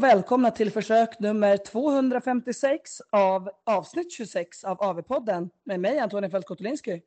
[0.00, 6.46] Och välkomna till försök nummer 256 av avsnitt 26 av AV-podden med mig Antonija Fält
[6.46, 7.02] Kotulinski.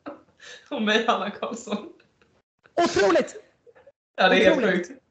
[0.70, 1.92] Och mig Hanna Karlsson.
[2.76, 3.36] Otroligt!
[4.16, 4.88] Ja det är helt Otroligt.
[4.88, 5.02] sjukt.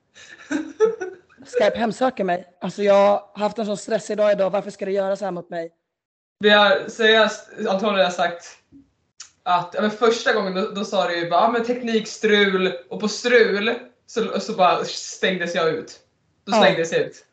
[1.59, 2.58] Skype hemsöker mig.
[2.62, 4.50] Alltså jag har haft en sån stressig dag idag.
[4.50, 5.73] Varför ska det göra så här mot mig?
[6.40, 8.44] Vi har seriöst, Antonija har sagt
[9.44, 13.00] att ja, men första gången då, då sa du ju bara ja, men teknikstrul och
[13.00, 13.73] på strul
[14.06, 16.04] så, så bara stängdes jag ut.
[16.48, 16.62] Då Ja.
[16.62, 17.26] slängdes jag ut.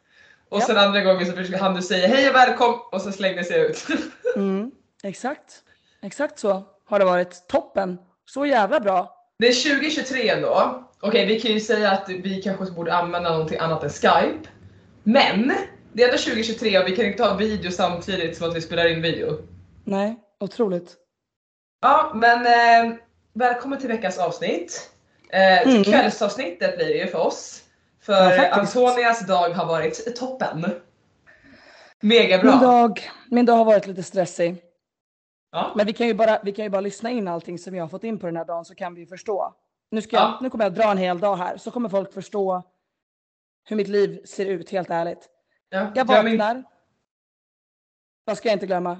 [0.49, 0.67] Och Ja.
[0.67, 3.61] sen andra gången så försökte han du säga hej och välkommen och så slängdes jag
[3.61, 3.87] ut.
[4.37, 4.71] Mm,
[5.03, 5.63] exakt.
[6.03, 7.49] Exakt så har det varit.
[7.49, 7.99] Toppen.
[8.27, 9.27] Så jävla bra.
[9.39, 10.85] Det är 2023 ändå.
[11.01, 14.49] Okej vi kan ju säga att vi kanske borde använda någonting annat än Skype.
[15.03, 15.53] Men
[15.93, 18.87] det är ändå 2023 och vi kan inte ha video samtidigt som att vi spelar
[18.93, 19.39] in video.
[19.85, 20.95] Nej, otroligt.
[21.81, 22.97] Ja, men eh,
[23.33, 24.91] välkommen till veckans avsnitt.
[25.29, 25.85] Eh, Mm.
[25.85, 27.61] Kvällsavsnittet blir det ju för oss.
[28.05, 28.49] För Ja.
[28.51, 30.65] Antonias dag har varit toppen.
[32.01, 32.61] Mega Min bra.
[32.61, 34.63] dag, min dag har varit lite stressig.
[35.53, 35.73] Ja.
[35.77, 37.89] Men vi kan, ju bara, vi kan ju bara lyssna in allting som jag har
[37.89, 39.55] fått in på den här dagen så kan vi ju förstå.
[39.91, 40.39] Nu, ska jag, Ja.
[40.43, 42.63] nu kommer jag dra en hel dag här så kommer folk förstå
[43.65, 45.29] hur mitt liv ser ut helt ärligt.
[45.69, 46.65] Ja, Jag vaknar.
[48.25, 48.99] Vad ska jag inte glömma?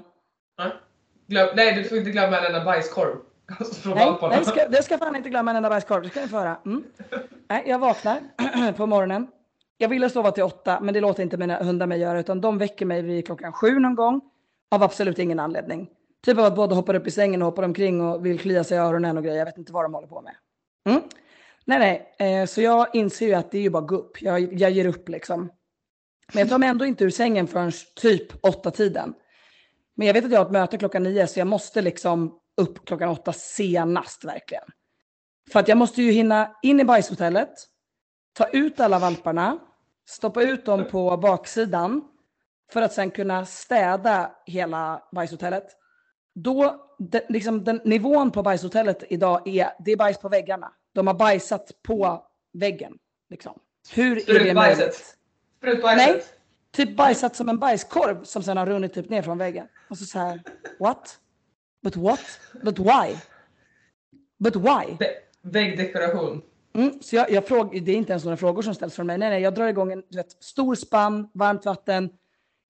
[1.55, 3.17] Nej, du får inte glömma en enda bajskorv.
[3.85, 6.03] Nej, nej ska, det ska fan inte glömma en enda bajskorv.
[6.03, 6.57] Det ska ni få höra.
[6.65, 6.83] Mm.
[7.49, 8.19] Nej, jag vaknar
[8.77, 9.27] på morgonen.
[9.77, 12.57] Jag ville sova till åtta, men det låter inte mina hundar mig göra, utan de
[12.57, 14.21] väcker mig vid klockan sju någon gång.
[14.71, 15.89] Av absolut ingen anledning.
[16.25, 18.77] Typ av att båda hoppar upp i sängen och hoppar omkring och vill klia sig
[18.77, 19.37] i öronen och grejer.
[19.37, 20.35] Jag vet inte vad de håller på med.
[20.89, 21.01] Mm.
[21.65, 21.79] Nej,
[22.19, 22.41] nej.
[22.41, 24.21] Eh, så jag inser ju att det är ju bara gupp.
[24.21, 25.49] Jag, jag ger upp liksom.
[26.33, 29.13] Men jag tar mig ändå inte ur sängen förrän typ åtta tiden.
[29.95, 32.85] Men jag vet att jag har ett möte klockan nio så jag måste liksom upp
[32.85, 34.63] klockan åtta senast verkligen.
[35.51, 37.53] För att jag måste ju hinna in i bajshotellet,
[38.33, 39.57] ta ut alla valparna,
[40.05, 42.01] stoppa ut dem på baksidan
[42.71, 45.65] för att sen kunna städa hela bajshotellet.
[46.35, 50.73] Då, de, liksom den, nivån på bajshotellet idag är, det är bajs på väggarna.
[50.93, 52.97] De har bajsat på väggen.
[53.29, 53.59] Liksom.
[53.93, 54.77] Hur är det Sprutbajset.
[54.77, 55.17] möjligt?
[55.57, 56.07] Sprutbajset.
[56.07, 56.23] Nej.
[56.71, 59.67] Typ bajsat som en bajskorv som sen har runnit typ ner från väggen.
[59.89, 60.41] Och så så här,
[60.79, 61.19] what?
[61.85, 62.19] But what?
[62.63, 63.15] But why?
[64.39, 64.97] But why?
[64.99, 66.41] Vä- Väggdekoration.
[66.73, 69.17] Mm, så jag, jag fråg, det är inte ens några frågor som ställs från mig.
[69.17, 72.09] Nej, nej, jag drar igång en du vet, stor spann, varmt vatten,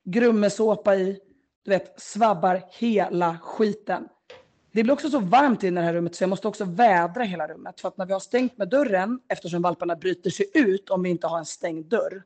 [0.05, 1.19] grummesåpa i,
[1.63, 4.07] du vet, svabbar hela skiten.
[4.71, 7.47] Det blir också så varmt i det här rummet så jag måste också vädra hela
[7.47, 7.81] rummet.
[7.81, 11.09] För att när vi har stängt med dörren, eftersom valparna bryter sig ut om vi
[11.09, 12.23] inte har en stängd dörr.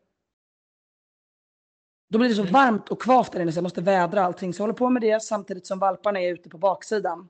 [2.10, 4.54] Då blir det så varmt och kvavt där inne så jag måste vädra allting.
[4.54, 7.30] Så jag håller på med det samtidigt som valparna är ute på baksidan.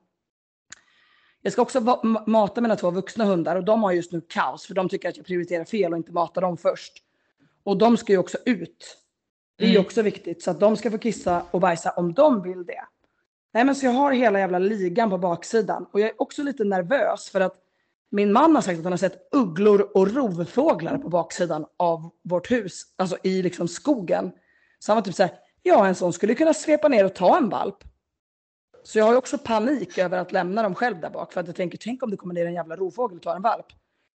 [1.41, 4.73] Jag ska också mata mina två vuxna hundar och de har just nu kaos för
[4.73, 6.93] de tycker att jag prioriterar fel och inte matar dem först.
[7.63, 8.97] Och de ska ju också ut.
[9.57, 9.85] Det är ju Mm.
[9.85, 12.81] också viktigt så att de ska få kissa och bajsa om de vill det.
[13.53, 16.63] Nej men så jag har hela jävla ligan på baksidan och jag är också lite
[16.63, 17.55] nervös för att
[18.11, 22.51] min man har sagt att han har sett ugglor och rovfåglar på baksidan av vårt
[22.51, 24.31] hus, alltså i liksom skogen.
[24.79, 25.31] Så han var typ såhär,
[25.63, 27.83] ja en sån skulle kunna svepa ner och ta en valp.
[28.83, 31.47] Så jag har ju också panik över att lämna dem själv där bak för att
[31.47, 33.65] jag tänker, tänk om det kommer ner en jävla rovfågel och tar en valp.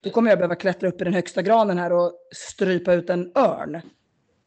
[0.02, 3.32] Då kommer jag behöva klättra upp i den högsta granen här och strypa ut en
[3.34, 3.80] örn.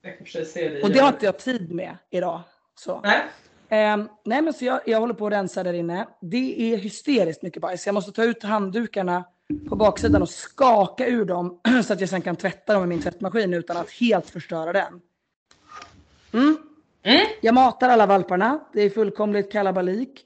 [0.02, 0.84] Det.
[0.84, 2.41] Och det har inte jag tid med idag.
[2.75, 3.02] Så.
[3.03, 3.22] Nej.
[3.69, 6.07] Ehm, nej men så jag, jag håller på att rensa där inne.
[6.22, 7.85] Det är hysteriskt mycket bajs.
[7.85, 9.23] Jag måste ta ut handdukarna
[9.69, 13.02] på baksidan och skaka ur dem så att jag sen kan tvätta dem med min
[13.02, 15.02] tvättmaskin utan att helt förstöra den.
[16.33, 16.57] Mm.
[17.03, 17.25] Mm.
[17.41, 18.59] Jag matar alla valparna.
[18.73, 20.25] Det är fullkomligt kalabalik.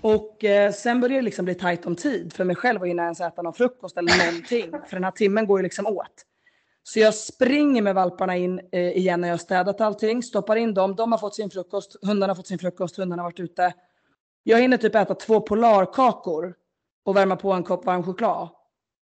[0.00, 3.02] Och eh, sen börjar det liksom bli tajt om tid för mig själv att hinna
[3.02, 4.70] ens äta någon frukost eller någonting.
[4.70, 6.24] För den här timmen går ju liksom åt.
[6.82, 10.74] Så jag springer med valparna in eh, igen när jag har städat allting, stoppar in
[10.74, 13.74] dem, de har fått sin frukost, hundarna har fått sin frukost, hundarna har varit ute.
[14.42, 16.54] Jag hinner typ äta två polarkakor
[17.04, 18.48] och värma på en kopp varm choklad.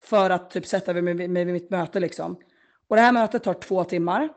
[0.04, 2.36] För att typ sätta mig vid, vid, med mitt möte liksom.
[2.88, 4.28] Och det här mötet tar två timmar.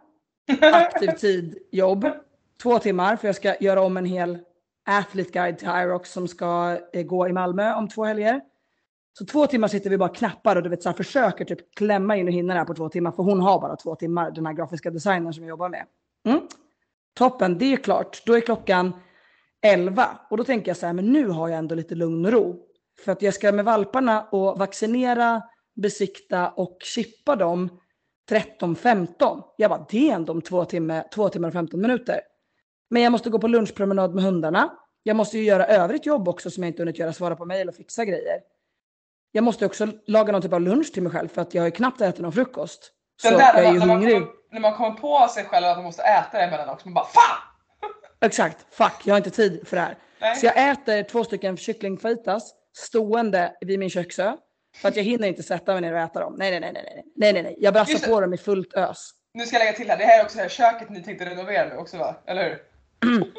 [0.62, 2.06] Aktiv tid, jobb.
[2.62, 4.38] Två timmar för jag ska göra om en hel
[4.86, 8.42] athlete guide till Irox som ska eh, gå i Malmö om två helger.
[9.18, 12.16] Så två timmar sitter vi bara knappar och du vet så här, försöker typ klämma
[12.16, 13.12] in och hinna det här på två timmar.
[13.12, 15.86] För hon har bara två timmar, den här grafiska designern som jag jobbar med.
[16.25, 16.42] Mm.
[17.13, 18.24] Toppen, det är klart.
[18.25, 18.94] Då är klockan
[19.62, 22.31] 11 och då tänker jag så här, men nu har jag ändå lite lugn och
[22.31, 22.66] ro.
[23.06, 25.42] För att jag ska med valparna och vaccinera,
[25.75, 27.69] besikta och chippa dem
[28.30, 29.44] 13.15.
[29.58, 32.22] Jag bara, det är ändå om två, timme, två timmar och 15 minuter.
[32.90, 34.74] Men jag måste gå på lunchpromenad med hundarna.
[35.04, 37.70] Jag måste ju göra övrigt jobb också som jag inte hunnit göra, svara på mejl
[37.70, 38.40] och fixa grejer.
[39.31, 41.68] Jag måste också laga någon typ av lunch till mig själv för att jag har
[41.68, 42.92] ju knappt ätit någon frukost.
[43.22, 44.14] Så där, jag är ju när man hungrig.
[44.14, 46.94] kommer- när man kommer på sig själv att man måste äta det emellan också, man
[46.94, 47.38] bara FAN!
[48.22, 49.98] Exakt, fuck, jag har inte tid för det här.
[50.22, 50.36] Nej.
[50.36, 54.38] Så jag äter två stycken kycklingfajitas stående vid min köksö.
[54.75, 56.36] För att jag hinner inte sätta mig ner och äta dem.
[56.38, 57.56] Nej, nej, nej, nej, nej, nej, nej, nej.
[57.60, 59.12] Jag brassar på dem i fullt ös.
[59.33, 61.25] Nu ska jag lägga till här, det här är också det här köket ni tänkte
[61.25, 62.16] renovera nu också va?
[62.25, 62.60] Eller hur?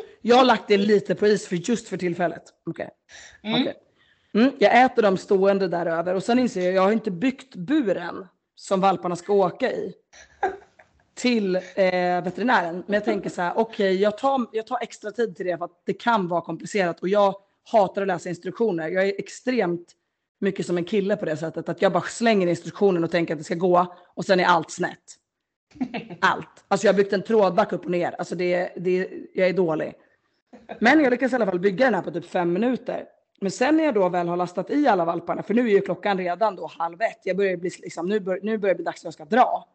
[0.23, 2.43] Jag har lagt det lite på is för just för tillfället.
[2.67, 2.91] Okej.
[3.43, 3.62] Mm.
[3.62, 3.75] Okej.
[4.35, 7.55] Mm, jag äter dem stående där över och sen inser jag, jag har inte byggt
[7.55, 9.94] buren som valparna ska åka i
[11.15, 11.62] till eh,
[12.25, 12.83] veterinären.
[12.87, 15.65] Men jag tänker så här, okej, jag, tar, jag tar extra tid till det för
[15.65, 17.35] att det kan vara komplicerat och jag
[17.71, 18.88] hatar att läsa instruktioner.
[18.88, 19.94] Jag är extremt
[20.41, 23.41] mycket som en kille på det sättet att jag bara slänger instruktionen och tänker att
[23.41, 25.17] det ska gå och sen är allt snett.
[26.21, 26.65] Allt.
[26.69, 28.15] Alltså jag har byggt en trådback upp och ner.
[28.19, 29.95] Alltså det, det, jag är dålig.
[30.79, 33.05] Men jag lyckas i alla fall bygga den här på typ fem minuter.
[33.41, 35.81] Men sen när jag då väl har lastat i alla valparna, för nu är ju
[35.81, 37.21] klockan redan då halv ett.
[37.25, 39.69] Jag börjar bli, liksom, nu, bör, nu börjar det bli dags att jag ska dra.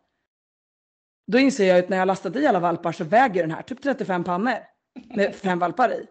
[1.28, 3.62] Då inser jag att när jag har lastat i alla valpar så väger den här
[3.62, 4.58] typ 35 pannor
[5.16, 6.08] med fem valpar i.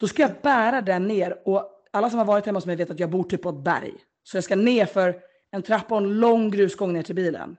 [0.00, 2.90] Då ska jag bära den ner och alla som har varit hemma hos mig vet
[2.90, 3.94] att jag bor typ på ett berg.
[4.22, 7.56] Så jag ska ner för en trappa och en lång grusgång ner till bilen.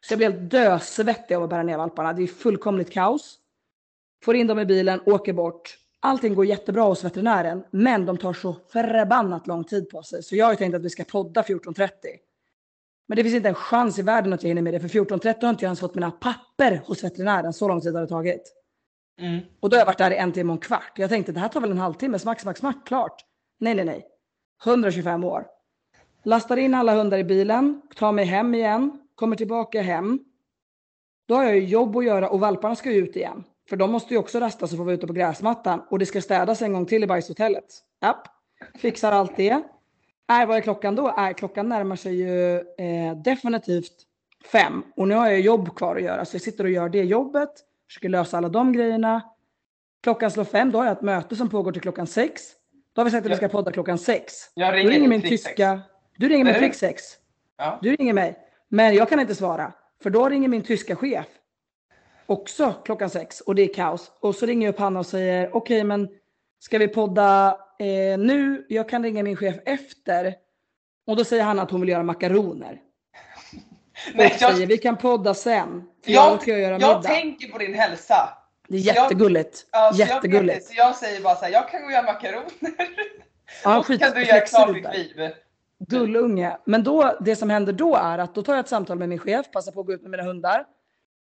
[0.00, 2.12] Så jag blir helt dösvettig av att bära ner valparna.
[2.12, 3.38] Det är fullkomligt kaos.
[4.24, 5.76] Får in dem i bilen, åker bort.
[6.00, 10.22] Allting går jättebra hos veterinären, men de tar så förbannat lång tid på sig.
[10.22, 11.88] Så jag har ju tänkt att vi ska podda 14.30.
[13.08, 15.42] Men det finns inte en chans i världen att jag hinner med det, för 14.30
[15.42, 17.52] har inte jag ens fått mina papper hos veterinären.
[17.52, 18.59] Så lång tid har det tagit.
[19.20, 19.40] Mm.
[19.60, 20.92] Och då har jag varit där i en timme och en kvart.
[20.96, 23.24] Jag tänkte det här tar väl en halvtimme, smack, smack, smack, klart.
[23.58, 24.06] Nej, nej, nej.
[24.64, 25.46] 125 år.
[26.24, 30.18] Lastar in alla hundar i bilen, tar mig hem igen, kommer tillbaka hem.
[31.28, 33.44] Då har jag ju jobb att göra och valparna ska ju ut igen.
[33.68, 35.82] För de måste ju också rasta och få vara ute på gräsmattan.
[35.90, 37.64] Och det ska städas en gång till i bajshotellet.
[38.02, 38.28] Japp,
[38.74, 39.62] fixar allt det.
[40.28, 41.14] Är, vad är klockan då?
[41.16, 43.92] Är, klockan närmar sig ju eh, definitivt
[44.52, 44.82] fem.
[44.96, 46.24] Och nu har jag jobb kvar att göra.
[46.24, 47.50] Så jag sitter och gör det jobbet.
[47.90, 49.22] Försöker lösa alla de grejerna.
[50.02, 52.42] Klockan slår fem, då har jag ett möte som pågår till klockan sex.
[52.92, 54.32] Då har vi sagt att vi ska podda klockan sex.
[54.54, 55.44] Jag ringer, ringer min prick sex.
[55.44, 55.80] tyska...
[56.16, 57.02] Du ringer min prick sex.
[57.56, 57.78] Ja.
[57.82, 58.38] Du ringer mig.
[58.68, 59.72] Men jag kan inte svara.
[60.02, 61.26] För då ringer min tyska chef.
[62.26, 63.40] Också klockan sex.
[63.40, 64.12] Och det är kaos.
[64.20, 66.08] Och så ringer jag upp Hanna och säger okej men
[66.58, 68.66] ska vi podda eh, nu?
[68.68, 70.34] Jag kan ringa min chef efter.
[71.06, 72.80] Och då säger Hanna att hon vill göra makaroner.
[74.14, 75.82] Nej, jag, säger vi kan podda sen.
[76.04, 78.28] Jag, jag ska göra jag tänker på din hälsa.
[78.68, 79.66] Det är jag- jättegulligt.
[79.72, 80.58] Jag, vet Jättegulligt.
[80.58, 82.50] det, så jag säger bara så här, jag kan gå och göra makaroner.
[83.64, 85.30] Ja, och skit- kan du göra klart ditt liv.
[85.88, 86.56] Gullunge.
[86.64, 89.18] Men då, det som händer då är att då tar jag ett samtal med min
[89.18, 90.64] chef, passar på att gå ut med mina hundar.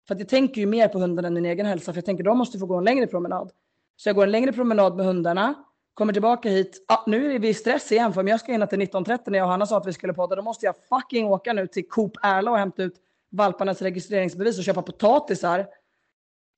[0.08, 2.24] För att jag tänker ju mer på hundarna än min egen hälsa, för jag tänker
[2.24, 3.52] de måste få gå en längre promenad.
[3.98, 5.54] Så jag går en längre promenad med hundarna,
[5.96, 6.86] kommer tillbaka hit.
[6.88, 9.38] Ah, nu är vi i stress igen, för om jag ska hinna till 19.30 när
[9.38, 11.88] jag och Hanna sa att vi skulle podda, då måste jag fucking åka nu till
[11.88, 12.96] Coop Erla och hämta ut
[13.32, 15.68] valparnas registreringsbevis och köpa potatisar.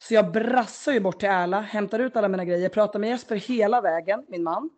[0.03, 3.35] Så jag brassar ju bort till Erla, hämtar ut alla mina grejer, pratar med Jesper
[3.35, 4.69] hela vägen, min man,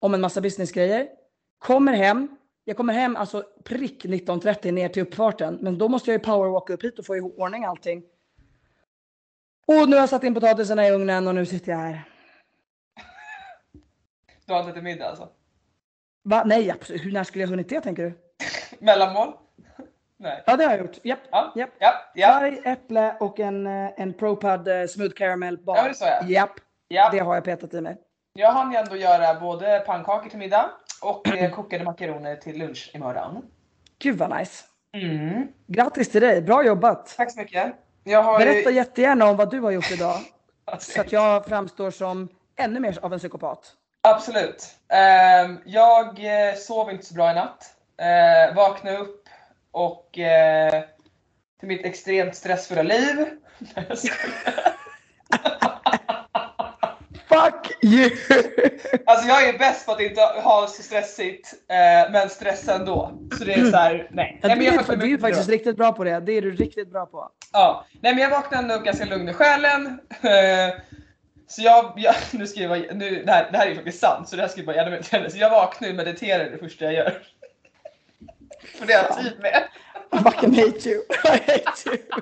[0.00, 1.08] om en massa businessgrejer.
[1.58, 5.58] Kommer hem, jag kommer hem alltså prick 19.30 ner till uppfarten.
[5.60, 8.02] Men då måste jag ju powerwalka upp hit och få i ordning allting.
[9.66, 12.09] Och nu har jag satt in potatisarna i ugnen och nu sitter jag här.
[14.50, 15.28] Du har inte till middag alltså?
[16.22, 16.42] Va?
[16.46, 17.04] Nej, absolut.
[17.04, 18.18] Hur när skulle jag hunnit det tänker du?
[18.78, 19.32] Mellanmål?
[20.16, 20.42] Nej.
[20.46, 20.98] Ja, det har jag gjort.
[21.02, 21.18] Japp.
[21.30, 21.70] Ja, Japp.
[21.78, 22.28] ja, ja.
[22.28, 25.76] Varg, äpple och en, eh, en ProPud eh, Smooth Caramel bar.
[25.76, 26.30] Ja, det sa jag.
[26.30, 26.50] Japp,
[26.88, 27.08] ja.
[27.12, 27.96] det har jag petat i mig.
[28.32, 30.70] Jag hann ju ändå göra både pannkakor till middag
[31.02, 33.42] och eh, kokade makaroner till lunch imorgon.
[33.98, 34.64] Gud vad nice.
[34.92, 35.48] Mm.
[35.66, 37.14] Grattis till dig, bra jobbat.
[37.16, 37.74] Tack så mycket.
[38.04, 38.76] Jag har Berätta ju...
[38.76, 40.16] jättegärna om vad du har gjort idag.
[40.78, 43.76] Så att jag framstår som ännu mer av en psykopat.
[44.02, 44.76] Absolut.
[44.88, 47.74] Ehm, jag eh, sov inte så bra i natt.
[48.00, 49.28] Uh, vaknade upp
[49.70, 50.84] och eh,
[51.60, 53.16] till mitt extremt stressfulla liv.
[57.28, 58.10] Fuck you!
[59.06, 63.18] alltså jag är bäst på att inte ha så stressigt eh, men stressa ändå.
[63.38, 64.40] Så det är så här, nej.
[64.42, 66.20] Nej men du jag är, du är faktiskt riktigt bra på det.
[66.20, 67.30] Det är du riktigt bra på.
[67.52, 70.00] Ja, nej men jag vaknade ändå ganska lugn i själen.
[71.50, 74.28] Så jag, jag nu skriver jag, nu, det, här, det här är ju faktiskt sant
[74.28, 75.30] så det här skriver jag gärna med till henne.
[75.30, 77.10] Så jag vaknar och mediterar det första jag gör.
[78.78, 79.68] För det har jag tid med.
[80.12, 81.02] I fucking hate you.
[81.24, 81.98] I hate you.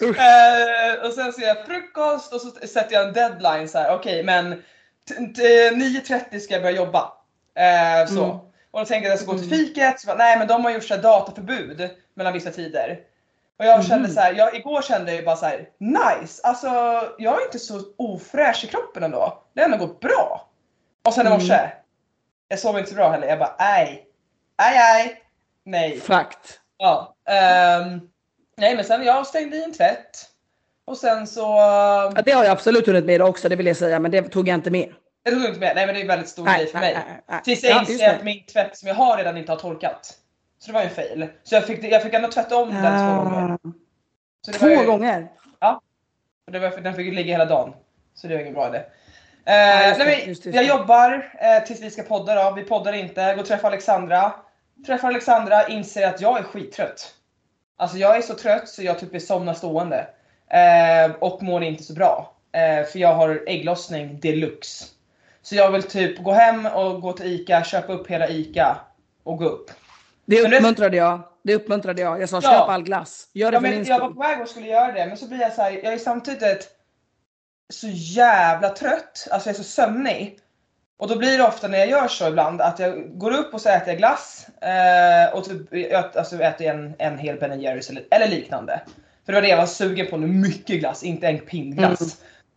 [0.00, 3.94] Eh, och sen gör jag frukost och så sätter jag en deadline så här.
[3.94, 4.62] okej men
[5.08, 7.12] t- t- 9.30 ska jag börja jobba.
[7.54, 8.24] Eh, så.
[8.24, 8.36] Mm.
[8.70, 10.64] Och då tänker jag att jag ska gå till fiket, så bara, nej men de
[10.64, 13.00] har gjort så här dataförbud mellan vissa tider.
[13.58, 14.14] Och jag kände Mhm.
[14.14, 16.66] så här, jag, igår kände jag bara så här, nice, alltså
[17.18, 19.42] jag är inte så ofräsch i kroppen ändå.
[19.54, 20.48] Det har ändå gått bra.
[21.06, 21.38] Och sen i Mm.
[21.38, 21.70] morse,
[22.48, 24.04] jag sov inte så bra heller, jag bara aj,
[24.56, 25.22] aj aj,
[25.64, 26.00] nej.
[26.00, 26.60] Fakt.
[26.78, 28.00] Ja, ehm,
[28.56, 30.30] Nej men sen jag stängde i en tvätt.
[30.86, 31.40] Och sen så...
[31.40, 34.48] Ja, det har jag absolut hunnit med också, det vill jag säga, men det tog
[34.48, 34.92] jag inte med.
[35.24, 35.72] Det tog jag inte med.
[35.76, 37.04] Nej men det är en väldigt stor Nej, grej för nej, mig.
[37.08, 37.40] nej, nej.
[37.44, 40.14] Tills jag Ja, inser att min tvätt som jag har redan inte har torkat.
[40.64, 41.26] Så det var en fail.
[41.42, 43.52] Så jag fick, jag fick ändå tvätta om den två gånger.
[43.52, 43.58] Ah,
[44.44, 45.28] Så det Två ju, gånger?
[46.46, 47.74] Och det var, den fick ju ligga hela dagen.
[48.14, 48.82] Så det var ingen bra idé.
[49.44, 52.56] Ja, Eh, det, nej, men just just jag jobbar eh, tills vi ska podda då.
[52.56, 53.34] Vi poddar inte.
[53.34, 54.32] Går och träffar Alexandra.
[54.86, 57.14] Träffar Alexandra, inser att jag är skittrött.
[57.76, 60.06] Alltså jag är så trött så jag typ vill somna stående.
[60.48, 62.34] Eh, och mår inte så bra.
[62.52, 64.84] Eh, för jag har ägglossning deluxe.
[65.42, 68.76] Så jag vill typ gå hem och gå till ICA, köpa upp hela ICA
[69.24, 69.70] och gå upp.
[70.26, 71.20] Det uppmuntrade jag.
[71.42, 72.22] Det uppmuntrade jag.
[72.22, 72.50] Jag sa Ja.
[72.50, 73.28] köp all glass.
[73.32, 75.28] Gör det Ja, för min jag var på väg och skulle göra det men så
[75.28, 76.68] blir jag så här, jag är samtidigt
[77.72, 80.38] så jävla trött, alltså jag är så sömnig.
[80.96, 83.60] Och då blir det ofta när jag gör så ibland att jag går upp och
[83.60, 88.04] så äter jag glass eh, och typ, alltså äter en, en hel Ben Jerrys eller,
[88.10, 88.82] eller liknande.
[89.26, 92.00] För det var det jag var sugen på nu, mycket glass, inte en pinnglass.
[92.00, 92.12] Mm.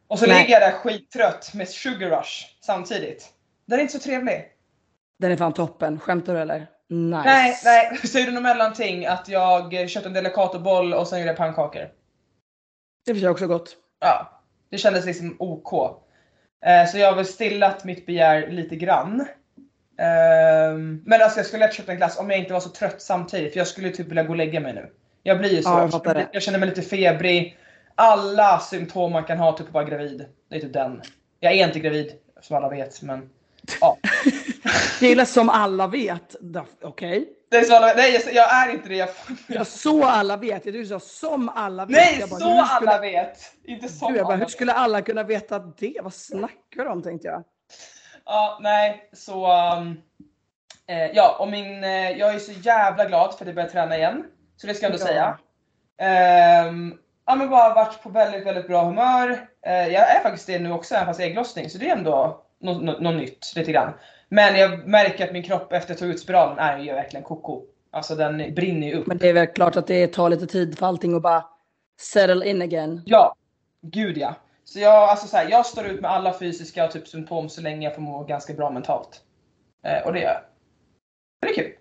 [0.08, 0.42] Och så Nej.
[0.42, 3.30] ligger jag där skittrött med sugar rush samtidigt.
[3.66, 4.46] Den är inte så trevlig.
[5.20, 6.00] Den är fan toppen.
[6.00, 6.68] Skämtar du eller?
[6.90, 7.22] Nice.
[7.26, 7.98] Nej, nej.
[8.04, 11.90] Så gjorde något mellanting att jag köpte en delicatoboll och sen gjorde jag pannkakor.
[13.06, 13.76] Det försöker också gott.
[14.00, 15.74] Ja, det kändes liksom OK.
[16.66, 19.28] Eh, så jag har väl stillat mitt begär lite grann.
[20.00, 23.02] Ehm, men alltså jag skulle lätt köpt en glass om jag inte var så trött
[23.02, 24.92] samtidigt för jag skulle typ vilja gå och lägga mig nu.
[25.24, 25.70] Jag blir ju så.
[25.70, 27.58] Ja, jag jag, jag känner mig lite febrig.
[27.96, 30.26] Alla symptom man kan ha typ att vara gravid.
[30.50, 31.02] Det är typ den.
[31.40, 33.30] Jag är inte gravid som alla vet men
[33.82, 33.98] ja.
[35.00, 36.36] Gillar som alla vet.
[36.84, 37.30] Okej.
[37.52, 38.96] Det är så alla, nej jag, jag är inte det.
[38.96, 39.10] Jag,
[39.48, 40.64] Ja, så alla vet.
[40.64, 41.96] Du sa som alla vet.
[41.96, 43.38] nej bara, så skulle, alla vet.
[43.64, 46.00] Inte som Du, jag bara, alla hur skulle alla kunna veta det?
[46.04, 47.44] Vad snackar du om tänkte jag.
[48.26, 49.48] Ja, nej, så...
[49.78, 49.98] um,
[50.88, 53.98] eh, ja, och min, eh, jag är så jävla glad för att jag börjar träna
[53.98, 54.24] igen.
[54.58, 55.08] Så det ska jag ändå Ja.
[55.08, 55.38] säga.
[56.02, 56.94] Ehm,
[57.26, 59.48] ja men bara varit på väldigt, väldigt bra humör.
[59.66, 61.70] Eh, jag är faktiskt det nu också, även fast jag är ägglossning.
[61.70, 63.94] Så det är ändå något nå, nå nytt lite grann.
[64.30, 67.24] Men jag märker att min kropp efter att jag tog ut spiralen är ju verkligen
[67.24, 67.66] koko.
[67.92, 69.08] Alltså den brinner ju upp.
[69.08, 71.46] Men det är väl klart att det tar lite tid för allting att bara
[72.00, 73.02] settle in again.
[73.06, 73.36] Ja,
[73.82, 74.36] gud ja.
[74.64, 77.88] Så jag, alltså så här, jag står ut med alla fysiska typ symptom så länge
[77.88, 79.22] jag får må ganska bra mentalt.
[79.84, 80.42] Eh, och det gör jag.
[81.42, 81.74] Det är kul.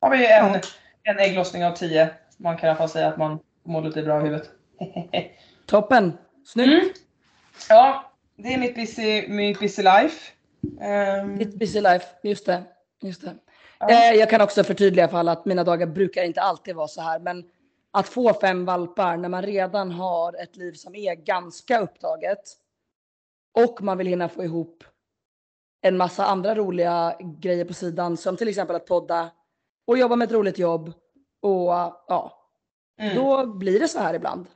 [0.00, 0.60] Har vi en, Ja.
[1.02, 2.10] en ägglossning av 10.
[2.36, 4.50] Man kan i alla fall säga att man mår lite bra i huvudet.
[5.66, 6.18] Toppen.
[6.46, 6.70] Snyggt.
[6.70, 6.88] Mm.
[7.68, 8.09] Ja,
[8.42, 10.32] det är mitt busy, mitt busy life.
[10.80, 12.06] Ehm, Ditt busy life.
[12.22, 12.62] Just det.
[13.02, 13.34] Just det.
[13.78, 13.90] ja.
[13.90, 17.00] Eh, jag kan också förtydliga för alla att mina dagar brukar inte alltid vara så
[17.00, 17.18] här.
[17.18, 17.44] Men
[17.90, 22.40] att få fem valpar när man redan har ett liv som är ganska upptaget
[23.54, 24.84] och man vill hinna få ihop
[25.82, 29.30] en massa andra roliga grejer på sidan som till exempel att podda
[29.86, 30.92] och jobba med ett roligt jobb
[31.40, 31.70] och
[32.08, 32.36] ja,
[32.98, 33.16] Mm.
[33.16, 34.46] då blir det så här ibland.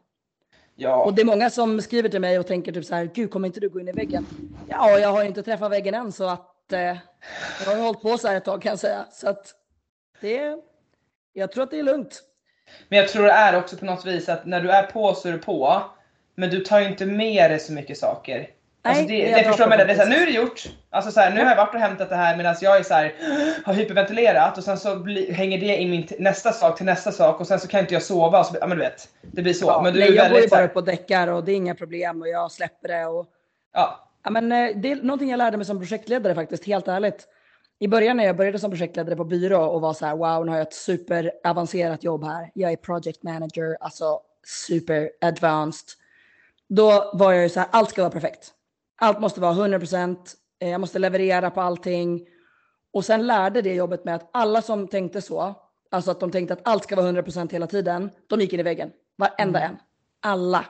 [0.77, 1.05] Ja.
[1.05, 3.47] Och det är många som skriver till mig och tänker typ så här, gud kommer
[3.47, 4.27] inte du gå in i väggen?
[4.69, 8.19] Ja, jag har inte träffat väggen än så att eh, jag har ju hållit på
[8.19, 9.07] så här ett tag kan jag säga.
[9.13, 9.55] Så att
[10.21, 10.57] det,
[11.33, 12.23] jag tror att det är lugnt.
[12.89, 15.29] Men jag tror det är också på något vis att när du är på så
[15.29, 15.83] är du på.
[16.35, 18.51] Men du tar ju inte med dig så mycket saker.
[18.87, 20.19] Alltså Nej, det, det förstår man, det, är så här, faktiskt.
[20.19, 20.63] nu är det gjort.
[20.91, 22.95] Alltså så här, nu har jag varit och hämtat det här medan jag är så
[22.95, 23.15] här,
[23.65, 27.41] har hyperventilerat och sen så bli, hänger det i min nästa sak till nästa sak
[27.41, 28.41] och sen så kan inte jag sova.
[28.41, 29.67] Och så, ja men du vet, det blir så.
[29.67, 31.53] Ja, men du nej, är jag går ju bara här, upp och däckar och det
[31.53, 33.07] är inga problem och jag släpper det.
[33.07, 33.27] Och,
[33.73, 37.29] ja, ja, men, eh, det är någonting jag lärde mig som projektledare faktiskt, helt ärligt.
[37.79, 40.51] I början när jag började som projektledare på byrå och var så här, wow, nu
[40.51, 42.51] har jag ett superavancerat jobb här.
[42.55, 45.89] Jag är project manager, alltså super advanced.
[46.69, 48.53] Då var jag ju så här, allt ska vara perfekt.
[49.05, 50.19] Allt måste vara 100%,
[50.61, 52.27] eh, jag måste leverera på allting.
[52.93, 55.55] Och sen lärde det jobbet med att alla som tänkte så,
[55.91, 58.63] alltså att de tänkte att allt ska vara 100% hela tiden, de gick in i
[58.63, 58.91] väggen.
[59.17, 59.77] Varenda en.
[60.23, 60.65] Alla.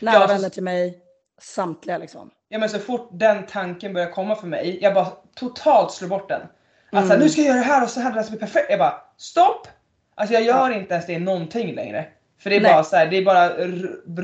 [0.00, 0.98] Nära Ja, vänner till mig,
[1.40, 2.30] samtliga liksom.
[2.48, 6.28] ja men så fort den tanken börjar komma för mig, jag bara totalt slår bort
[6.28, 6.40] den.
[6.92, 7.22] Alltså Mm.
[7.24, 8.66] nu ska jag göra det här och så här, det ska bli perfekt.
[8.70, 9.68] Jag bara stopp!
[10.14, 12.08] Alltså jag gör inte ens det någonting längre.
[12.38, 12.72] För det är Nej.
[12.72, 13.48] bara så här, det är bara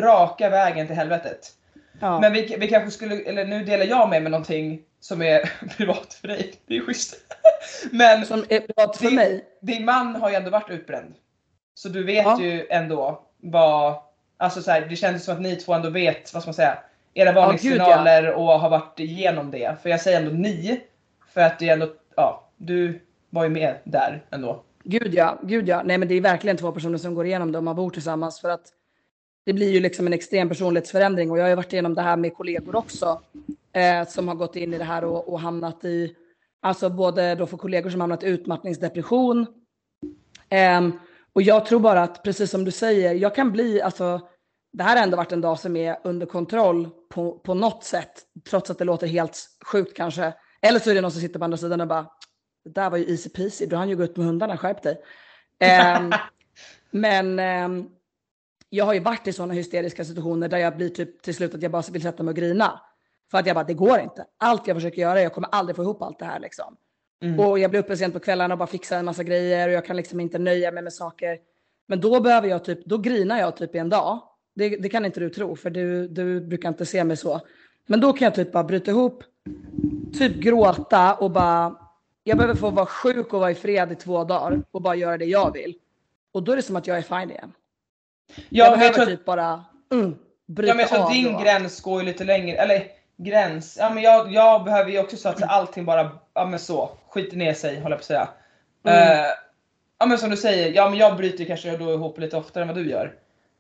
[0.07, 1.53] raka vägen till helvetet.
[2.01, 2.21] Ja.
[2.21, 6.15] Men vi, vi kanske skulle, eller nu delar jag med mig någonting som är privat
[6.15, 6.53] för dig.
[6.67, 7.17] Det är schysst.
[7.93, 9.45] Men Som är privat för Din- mig.
[9.61, 11.15] din man har ju ändå varit utbränd.
[11.75, 12.41] Så du vet Ja.
[12.41, 13.95] ju ändå vad,
[14.37, 16.79] alltså så här, det känns som att ni två ändå vet, vad ska man säga,
[17.15, 17.41] era gud, ja.
[17.47, 19.77] varningssignaler och har varit igenom det.
[19.83, 20.81] För jag säger ändå ni,
[21.29, 23.01] för att det är ändå, ja, du
[23.31, 24.63] var ju med där ändå.
[24.85, 25.83] Gud ja, gud ja.
[25.85, 28.41] Nej men det är verkligen två personer som går igenom det om man bor tillsammans
[28.41, 28.63] för att
[29.47, 32.17] det blir ju liksom en extrem personlighetsförändring och jag har ju varit igenom det här
[32.17, 33.21] med kollegor också
[33.73, 36.17] eh, som har gått in i det här och, och hamnat i,
[36.63, 39.47] alltså både då för kollegor som hamnat i utmattningsdepression
[40.49, 40.93] ehm,
[41.33, 44.21] Och jag tror bara att, precis som du säger, jag kan bli, alltså,
[44.73, 48.23] det här har ändå varit en dag som är under kontroll på, på något sätt,
[48.51, 50.35] trots att det låter helt sjukt kanske.
[50.63, 52.07] Eller så är det någon som sitter på andra sidan och bara,
[52.65, 54.97] det där var ju easy peasy, du hann ju gå ut med hundarna, skärp dig.
[55.99, 56.13] Um,
[56.91, 57.91] men um,
[58.77, 61.63] jag har ju varit i sådana hysteriska situationer där jag blir typ till slut att
[61.63, 62.81] jag bara vill sätta mig och grina.
[63.31, 64.27] För att jag bara, det går inte.
[64.39, 66.77] Allt jag försöker göra, jag kommer aldrig få ihop allt det här liksom.
[67.23, 67.41] Mm.
[67.41, 69.85] Och jag blir uppe sent på kvällarna och bara fixar en massa grejer och jag
[69.85, 71.39] kan liksom inte nöja mig med saker.
[71.89, 74.23] Men då behöver jag typ, då grinar jag typ i en dag.
[74.55, 77.41] Det, det kan inte du tro, för du, du brukar inte se mig så.
[77.87, 79.25] Men då kan jag typ bara bryta ihop,
[80.19, 81.79] typ gråta och bara,
[82.25, 85.19] jag behöver få vara sjuk och vara i fred i två dagar och bara göra
[85.19, 85.75] det jag vill.
[86.33, 87.53] Och då är det som att jag är fine igen.
[88.29, 91.33] Ja, jag behöver jag tror, typ bara mm, bryta ja, men jag tror att din
[91.33, 91.39] då.
[91.39, 92.83] gräns går ju lite längre, eller
[93.17, 93.77] gräns.
[93.81, 97.37] Ja men jag, jag behöver ju också så att allting bara, ja men så, skiter
[97.37, 98.29] ner sig håller jag på att säga.
[98.85, 99.19] Mm.
[99.19, 99.27] Uh,
[99.99, 102.69] ja men som du säger, ja men jag bryter kanske då ihop lite oftare än
[102.69, 103.15] vad du gör.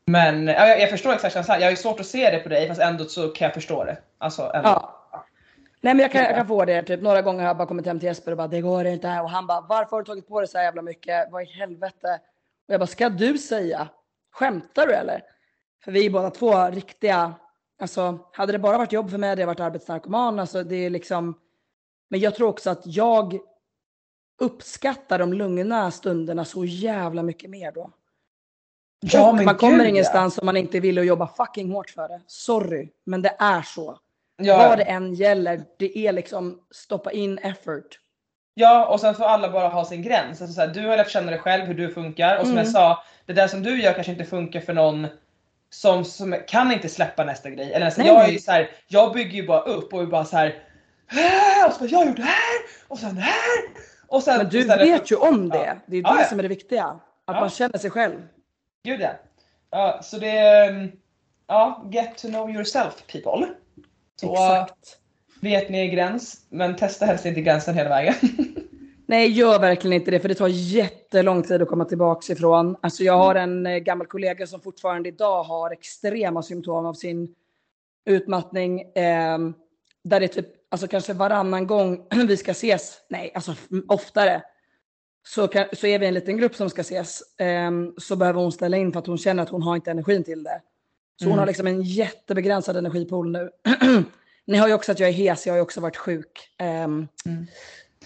[0.07, 2.49] Men ja, jag, jag förstår exakt känslan, jag har ju svårt att se det på
[2.49, 3.97] dig fast ändå så kan jag förstå det.
[4.19, 4.69] Alltså ändå.
[4.69, 4.93] Ja.
[5.81, 7.87] Nej men jag kan, jag kan få det, typ några gånger har jag bara kommit
[7.87, 10.29] hem till Jesper och bara det går inte och han bara varför har du tagit
[10.29, 12.21] på dig så jävla mycket, vad i helvete?
[12.69, 13.89] Och jag bara ska du säga?
[14.38, 15.23] Skämtar du eller?
[15.85, 17.35] För vi är båda två riktiga
[17.78, 20.38] Alltså, hade det bara varit jobb för mig hade jag varit arbetsnarkoman.
[20.38, 21.40] Alltså, det är liksom...
[22.09, 23.38] Men jag tror också att jag
[24.40, 27.90] uppskattar de lugna stunderna så jävla mycket mer då.
[29.00, 30.40] Ja, man kommer gud, ingenstans ja.
[30.40, 32.23] om man inte vill och jobba fucking hårt för det.
[32.26, 33.99] Sorry, men det är så.
[34.37, 34.69] Ja.
[34.69, 38.00] Vad det än gäller, det är liksom stoppa in effort.
[38.58, 40.42] Ja, och sen får alla bara ha sin gräns.
[40.42, 42.36] Alltså, så här, du har lärt känna dig själv, hur du funkar.
[42.36, 42.64] Och som mm.
[42.64, 45.06] jag sa, det där som du gör kanske inte funkar för någon
[45.71, 47.73] som, som kan inte släppa nästa grej.
[47.73, 50.25] Eller nästa, jag, är ju så här, jag bygger ju bara upp och är bara
[50.25, 50.62] så här.
[51.66, 53.64] Och så bara, jag gjorde det här och sen det här.
[54.08, 55.58] Och sen, Men du vet ju om det.
[55.66, 55.75] Ja.
[55.86, 57.00] Det är det ja, som är det viktiga.
[57.25, 58.28] Att man känner sig själv.
[58.84, 59.10] Gud ja.
[59.71, 60.92] ja så det är,
[61.47, 63.49] ja, get to know yourself people.
[64.21, 64.99] Så, Exakt.
[65.47, 68.15] Vet ni er gräns, men testa helst inte gränsen hela vägen.
[69.06, 72.76] Nej, gör verkligen inte det, för det tar jättelång tid att komma tillbaka ifrån.
[72.80, 77.35] Alltså jag har en eh, gammal kollega som fortfarande idag har extrema symptom av sin
[78.04, 78.80] utmattning.
[78.80, 79.39] Eh,
[80.04, 83.54] där det typ, alltså kanske varannan gång vi ska ses, nej, alltså
[83.89, 84.43] oftare,
[85.28, 87.41] så, kan, så är vi en liten grupp som ska ses.
[87.41, 90.25] Eh, så behöver hon ställa in för att hon känner att hon har inte energin
[90.25, 90.63] till det.
[91.17, 91.30] Så mm.
[91.30, 93.50] hon har liksom en jättebegränsad energipool nu.
[94.47, 96.50] Ni har ju också att jag är hes, jag har ju också varit sjuk.
[96.59, 97.09] Eh, mm.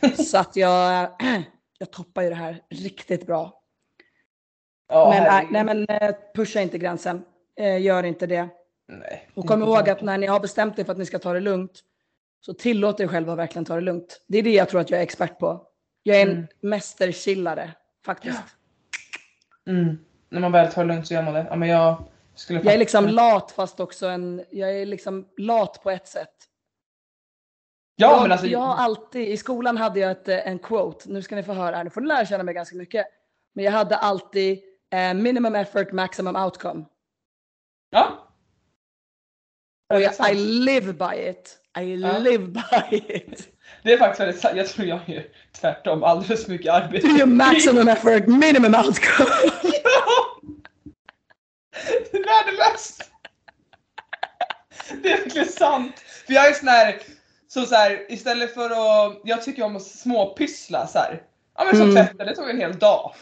[0.16, 1.10] Så att jag,
[1.78, 3.62] jag toppar ju det här riktigt bra.
[4.88, 7.22] Oh, men, nej, nej, men eh, pusha inte gränsen.
[7.56, 8.48] Eh, gör inte det.
[8.88, 11.32] Nej, och kom ihåg att när ni har bestämt er för att ni ska ta
[11.32, 11.80] det lugnt
[12.40, 14.20] så tillåt er själva verkligen ta det lugnt.
[14.26, 15.66] Det är det jag tror att jag är expert på.
[16.02, 16.46] Jag är en mm.
[16.60, 17.70] mästerchillare
[18.04, 18.42] faktiskt.
[19.64, 19.72] Ja.
[19.72, 19.98] Mm.
[20.28, 21.46] När man väl tar det lugnt så gör man det.
[21.50, 22.04] Ja, men jag,
[22.48, 26.34] jag är liksom lat fast också en, jag är liksom lat på ett sätt.
[27.96, 28.46] Ja, jag, men alltså...
[28.46, 31.52] jag har alltid, i skolan hade jag ett, eh, en quote, nu ska ni få
[31.52, 33.06] höra här, nu får ni lära känna mig ganska mycket.
[33.54, 34.58] Men jag hade alltid
[34.92, 36.84] eh, minimum effort, maximum outcome.
[37.90, 38.26] Ja.
[39.94, 41.58] Och jag, I live by it.
[41.78, 42.18] I ja.
[42.18, 43.48] live by it.
[43.82, 44.56] Det är faktiskt väldigt sant.
[44.56, 45.24] Jag tror jag gör
[45.60, 46.04] tvärtom.
[46.04, 47.06] Alldeles för mycket arbete.
[47.06, 49.30] Do maximum effort, minimum outcome.
[49.62, 50.26] ja!
[52.12, 53.10] Värdelöst.
[55.02, 55.98] Det är verkligen sant.
[56.26, 57.00] För jag är sån här
[57.48, 61.22] så, så här, istället för att, jag tycker om att småpyssla så här.
[61.58, 62.06] Ja men som mm.
[62.06, 63.14] tvätta, det tog en hel dag.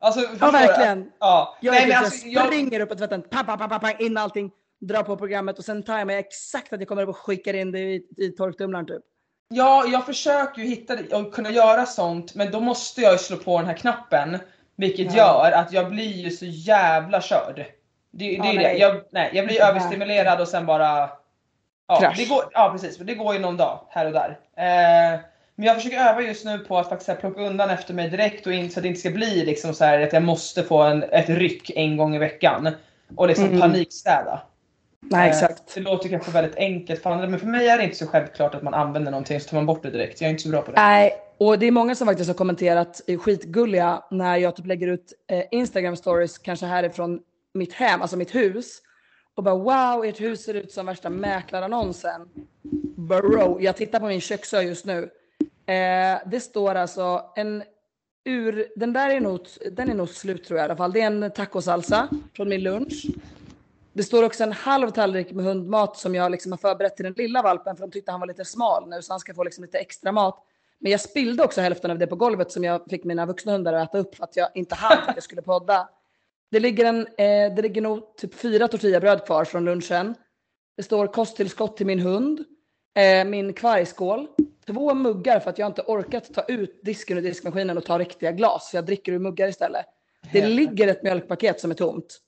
[0.00, 1.10] Alltså, ja verkligen.
[1.18, 1.58] Ja.
[1.60, 4.50] Jag, Nej, men alltså, jag springer upp och tvättar, pang, pang, pang, pang, in allting,
[4.80, 7.72] drar på programmet och sen tar jag exakt att jag kommer upp och skickar in
[7.72, 9.02] det i, i torktumlaren typ.
[9.48, 13.36] Ja, jag försöker ju hitta och kunna göra sånt, men då måste jag ju slå
[13.36, 14.38] på den här knappen.
[14.76, 15.16] Vilket ja.
[15.16, 17.64] gör att jag blir ju så jävla körd.
[18.10, 18.72] Det, det ja, är det.
[18.72, 21.10] Jag, nej, jag blir överstimulerad och sen bara
[21.88, 24.38] Ja, det går, ja precis, det går ju någon dag här och där.
[24.56, 25.20] Eh,
[25.54, 28.52] men jag försöker öva just nu på att faktiskt plocka undan efter mig direkt och
[28.52, 31.02] in, så att det inte ska bli liksom så här att jag måste få en,
[31.02, 32.68] ett ryck en gång i veckan.
[33.16, 33.60] Och liksom mm.
[33.60, 34.40] panikstäda.
[35.00, 35.58] Nej, exakt.
[35.58, 38.06] Eh, det låter kanske väldigt enkelt för andra men för mig är det inte så
[38.06, 40.20] självklart att man använder någonting så tar man bort det direkt.
[40.20, 40.80] Jag är inte så bra på det.
[40.80, 44.88] Nej, och det är många som faktiskt har kommenterat eh, skitgulliga när jag typ lägger
[44.88, 47.20] ut eh, Instagram stories kanske härifrån
[47.54, 48.82] mitt hem, alltså mitt hus
[49.34, 52.28] och bara wow, ert hus ser ut som värsta mäklarannonsen.
[52.96, 55.10] Bro, jag tittar på min köksö just nu.
[55.66, 57.62] Eh, det står alltså en
[58.24, 60.92] ur, den där är nog, den är nog slut tror jag i alla fall.
[60.92, 63.06] Det är en tacosalsa från min lunch.
[63.92, 67.14] Det står också en halv tallrik med hundmat som jag liksom har förberett till den
[67.16, 69.64] lilla valpen för de tyckte han var lite smal nu så han ska få liksom
[69.64, 70.42] lite extra mat.
[70.78, 73.72] Men jag spillde också hälften av det på golvet som jag fick mina vuxna hundar
[73.72, 75.88] att äta upp för att jag inte hann att jag skulle podda.
[76.50, 80.14] Det ligger, en, eh, det ligger nog typ fyra tortillabröd kvar från lunchen.
[80.76, 82.44] Det står kosttillskott till min hund,
[82.94, 84.26] eh, min kvargskål,
[84.66, 88.32] två muggar för att jag inte orkat ta ut disken ur diskmaskinen och ta riktiga
[88.32, 88.70] glas.
[88.70, 89.86] Så jag dricker ur muggar istället.
[90.32, 92.20] Det Helt ligger ett mjölkpaket som är tomt.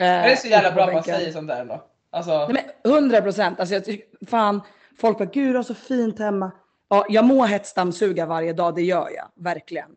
[0.00, 1.84] Eh, det är så jävla bra att man säger sånt där ändå.
[2.10, 3.60] Alltså, Nej, men 100 procent.
[3.60, 3.80] Alltså,
[4.26, 4.60] fan,
[4.98, 6.50] folk bara, gud du har så fint hemma.
[6.92, 9.90] Ja, jag må hetsdammsuga varje dag, det gör jag, verkligen.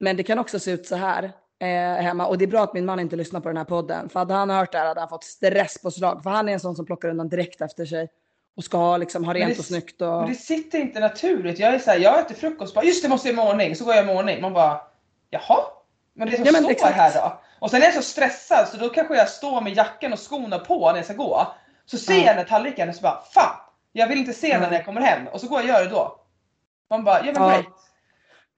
[0.00, 1.22] Men det kan också se ut så här
[1.60, 2.26] eh, hemma.
[2.26, 4.08] Och det är bra att min man inte lyssnar på den här podden.
[4.08, 6.22] För hade han hört det här hade han fått stresspåslag.
[6.22, 8.08] För han är en sån som plockar undan direkt efter sig.
[8.56, 10.02] Och ska ha, liksom, ha rent det- och snyggt.
[10.02, 10.08] Och...
[10.08, 11.58] Men det sitter inte naturligt.
[11.58, 13.76] Jag är så här, jag äter frukost bara, just det måste jag i ordning.
[13.76, 14.40] Så går jag i ordning.
[14.40, 14.80] Man bara,
[15.30, 15.58] jaha?
[16.14, 16.94] Men det är som Ja, men står exakt.
[16.96, 17.40] här då.
[17.60, 20.58] Och sen är jag så stressad så då kanske jag står med jackan och skorna
[20.58, 21.46] på när jag ska gå.
[21.86, 22.18] Så ser Ja.
[22.18, 23.56] jag den här tallriken och så bara, fan!
[23.92, 24.68] Jag vill inte se den Ja.
[24.68, 25.26] när jag kommer hem.
[25.26, 26.20] Och så går jag och gör det då.
[26.90, 27.48] Man bara, ja men Ja.
[27.48, 27.66] great.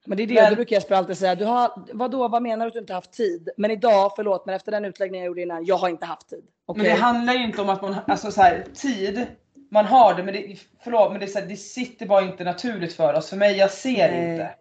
[0.05, 2.65] Men det är det, Men- då brukar Jesper alltid säga, du har, vadå, vad menar
[2.65, 3.49] du att du inte haft tid?
[3.57, 6.43] Men idag, förlåt, men efter den utläggningen jag gjorde innan, jag har inte haft tid.
[6.43, 6.83] Men Okej?
[6.83, 9.25] det handlar ju inte om att man, alltså så här, tid,
[9.71, 12.43] man har det men det, förlåt men det, är så här, det sitter bara inte
[12.43, 13.29] naturligt för oss.
[13.29, 14.31] För mig, jag ser Nej.
[14.31, 14.55] inte.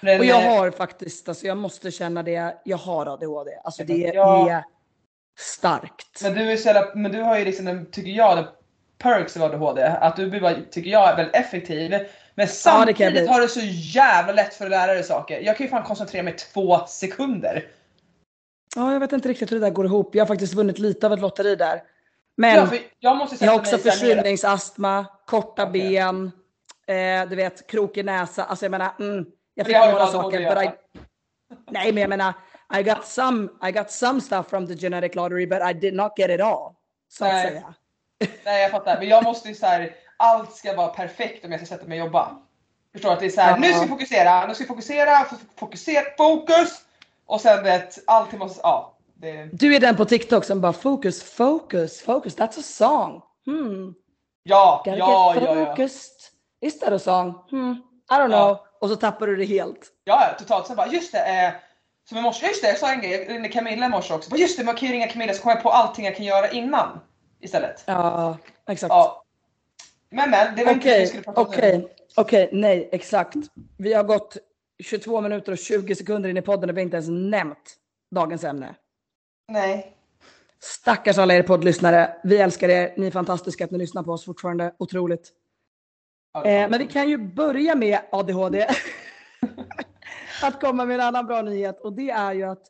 [0.00, 3.50] Men, Och jag har faktiskt, alltså jag måste känna det, jag har ADHD.
[3.64, 4.50] Alltså det Ja.
[4.50, 4.64] är
[5.38, 6.22] starkt.
[6.22, 8.46] Men du, är så jävla, men du har ju liksom, den, tycker jag, den
[8.98, 9.82] perks av ADHD.
[9.84, 11.94] Att du blir tycker jag, är väldigt effektiv.
[12.34, 15.40] Men Ja, det samtidigt har du så jävla lätt för att lära dig saker.
[15.40, 17.66] Jag kan ju fan koncentrera mig två sekunder.
[18.76, 20.14] Ja, jag vet inte riktigt hur det där går ihop.
[20.14, 21.82] Jag har faktiskt vunnit lite av ett lotteri där.
[22.36, 22.68] Men Ja,
[23.00, 25.90] jag jag har också förkylningsastma, korta Okej.
[25.90, 26.32] ben,
[26.86, 28.44] eh, du vet, krokig näsa.
[28.44, 30.46] Alltså jag menar, mm, jag fick några saker.
[30.46, 30.70] att But I,
[31.70, 32.32] nej, men jag menar,
[32.78, 36.12] I got, some, I got some stuff from the genetic lottery, but I did not
[36.18, 36.74] get it all.
[37.08, 37.48] Så att Nej.
[37.48, 37.74] säga.
[38.44, 41.60] Nej jag fattar, men jag måste ju så här, allt ska vara perfekt om jag
[41.60, 42.38] ska sätta mig och jobba.
[42.92, 43.56] Förstår att det är så här, Ja.
[43.56, 46.80] nu ska vi fokusera, nu ska vi fokusera, fokusera, fokus!
[47.26, 48.90] Och sen vet, allting måste, ja.
[49.14, 53.22] Det, Du är den på TikTok som bara focus, focus, focus, that's a song.
[53.46, 53.94] Hmm.
[54.42, 55.66] ja, ja, ja, ja.
[55.66, 56.12] focused.
[56.60, 57.34] Is that a song?
[57.50, 57.72] Hmm.
[58.10, 58.38] I don't know.
[58.38, 58.66] Ja.
[58.80, 59.88] Och så tappar du det helt.
[60.04, 60.66] Ja, ja, totalt.
[60.66, 61.52] Sen bara, just det, eh,
[62.08, 64.30] som i morse, just det, jag sa en grej, jag ringde Camilla i morse också.
[64.30, 66.24] Bara, just det, man kan ju ringa Camilla så kommer jag på allting jag kan
[66.26, 67.00] göra innan.
[67.40, 67.82] Istället.
[67.86, 68.88] Ja, exakt.
[68.90, 69.23] Ja.
[70.14, 73.36] Men men, det var inte det vi Okej, skulle prata om okej, okej, nej, exakt.
[73.78, 74.36] Vi har gått
[74.82, 77.76] 22 minuter och 20 sekunder in i podden och vi har inte ens nämnt
[78.14, 78.74] dagens ämne.
[79.52, 79.96] Nej.
[80.60, 82.16] Stackars alla er poddlyssnare.
[82.24, 82.94] Vi älskar er.
[82.96, 84.74] Ni är fantastiska att ni lyssnar på oss fortfarande.
[84.78, 85.32] Otroligt.
[86.32, 88.66] Ja, Eh, men vi kan ju börja med ADHD.
[90.42, 92.62] att komma med en annan bra nyhet och det är ju att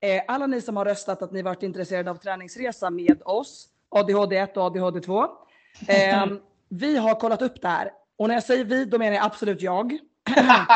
[0.00, 4.36] eh, alla ni som har röstat att ni varit intresserade av träningsresa med oss, ADHD
[4.36, 5.22] 1 och ADHD 2.
[5.88, 6.26] Eh,
[6.72, 9.62] vi har kollat upp det här och när jag säger vi då menar jag absolut
[9.62, 9.98] jag.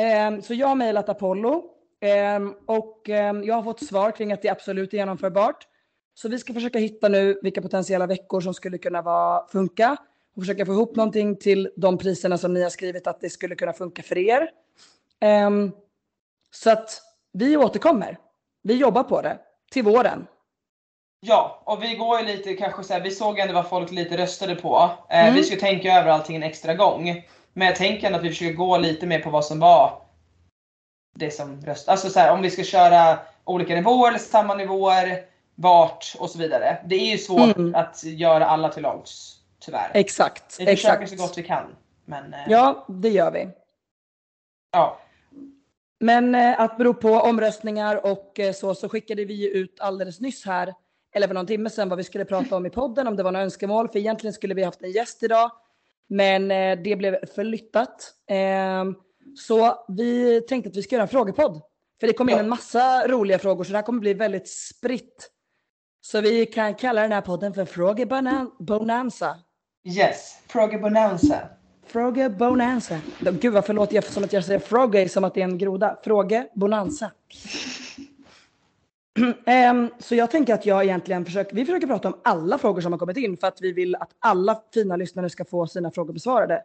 [0.00, 1.64] Eh, så jag har mejlat Apollo
[2.00, 5.66] eh, och eh, jag har fått svar kring att det absolut är genomförbart.
[6.14, 9.96] Så vi ska försöka hitta nu vilka potentiella veckor som skulle kunna vara, funka
[10.36, 13.54] och försöka få ihop någonting till de priserna som ni har skrivit att det skulle
[13.54, 14.50] kunna funka för er.
[15.20, 15.72] Ehm,
[16.50, 18.18] så att vi återkommer.
[18.62, 19.38] Vi jobbar på det
[19.70, 20.26] till våren.
[21.20, 24.16] Ja, och vi går ju lite kanske så här, vi såg ändå vad folk lite
[24.16, 24.90] röstade på.
[25.10, 25.34] Eh, Mm.
[25.34, 27.22] Vi ska tänka över allting en extra gång.
[27.52, 30.02] Men jag tänker ändå att vi försöker gå lite mer på vad som var
[31.14, 31.92] det som röstade.
[31.92, 36.38] Alltså så här, om vi ska köra olika nivåer eller samma nivåer, vart och så
[36.38, 36.78] vidare.
[36.86, 37.74] Det är ju svårt Mm.
[37.74, 39.90] att göra alla till lags, tyvärr.
[39.94, 40.56] Exakt.
[40.60, 41.20] vi försöker exakt.
[41.20, 41.76] så gott vi kan.
[42.04, 43.48] Men eh, Ja, det gör vi.
[44.72, 44.98] ja.
[46.00, 50.46] Men eh, att bero på omröstningar och eh, så, så skickade vi ut alldeles nyss
[50.46, 50.74] här,
[51.14, 53.32] eller för någon timme sedan, vad vi skulle prata om i podden, om det var
[53.32, 53.88] några önskemål.
[53.88, 55.50] För egentligen skulle vi haft en gäst idag,
[56.08, 58.14] men eh, det blev förflyttat.
[58.28, 58.94] Ehm,
[59.36, 61.62] så vi tänkte att vi ska göra en frågepodd.
[62.00, 65.30] För det kom in en massa roliga frågor, så det här kommer bli väldigt spritt.
[66.00, 69.36] Så vi kan kalla den här podden för Frågebonanza.
[69.84, 71.48] Yes, Fråga Bonanza.
[71.86, 73.00] Fråge Bonanza.
[73.20, 75.98] Gud vad förlåt, jag som att jag säger fråge som att det är en groda.
[76.04, 77.04] Fråge Bonanza.
[77.04, 78.07] Ehm,
[79.98, 82.98] så jag tänker att jag egentligen försöker, vi försöker prata om alla frågor som har
[82.98, 86.62] kommit in för att vi vill att alla fina lyssnare ska få sina frågor besvarade.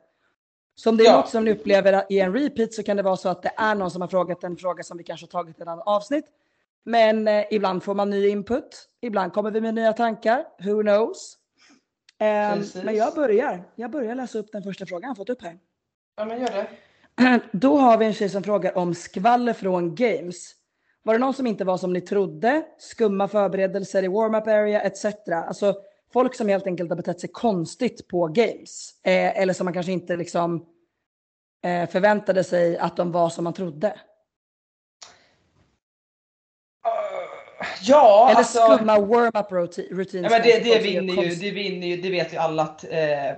[0.75, 1.17] Så om det är Ja.
[1.17, 3.75] något som ni upplever i en repeat så kan det vara så att det är
[3.75, 6.25] någon som har frågat en fråga som vi kanske har tagit i ett annat avsnitt.
[6.85, 11.37] Men eh, ibland får man ny input, ibland kommer vi med nya tankar, who knows.
[12.19, 12.83] Ehm, Precis.
[12.83, 13.63] men jag börjar.
[13.75, 15.59] Jag börjar läsa upp den första frågan jag fått upp här.
[16.17, 16.67] Ja men gör det.
[17.51, 20.55] Då har vi en tjej som frågar om skvaller från games.
[21.03, 22.63] Var det någon som inte var som ni trodde?
[22.77, 25.05] Skumma förberedelser i warm-up area etc.
[25.47, 25.75] Alltså
[26.13, 28.99] folk som helt enkelt har betett sig konstigt på games.
[29.03, 30.65] Eh, eller som man kanske inte liksom
[31.63, 33.93] eh, förväntade sig att de var som man trodde?
[37.81, 38.59] Ja, Eller alltså.
[38.59, 39.51] skumma warm-up
[39.91, 40.31] routines?
[40.31, 42.89] Ja, det, det vinner ju, det vinner ju, det vet ju alla att eh,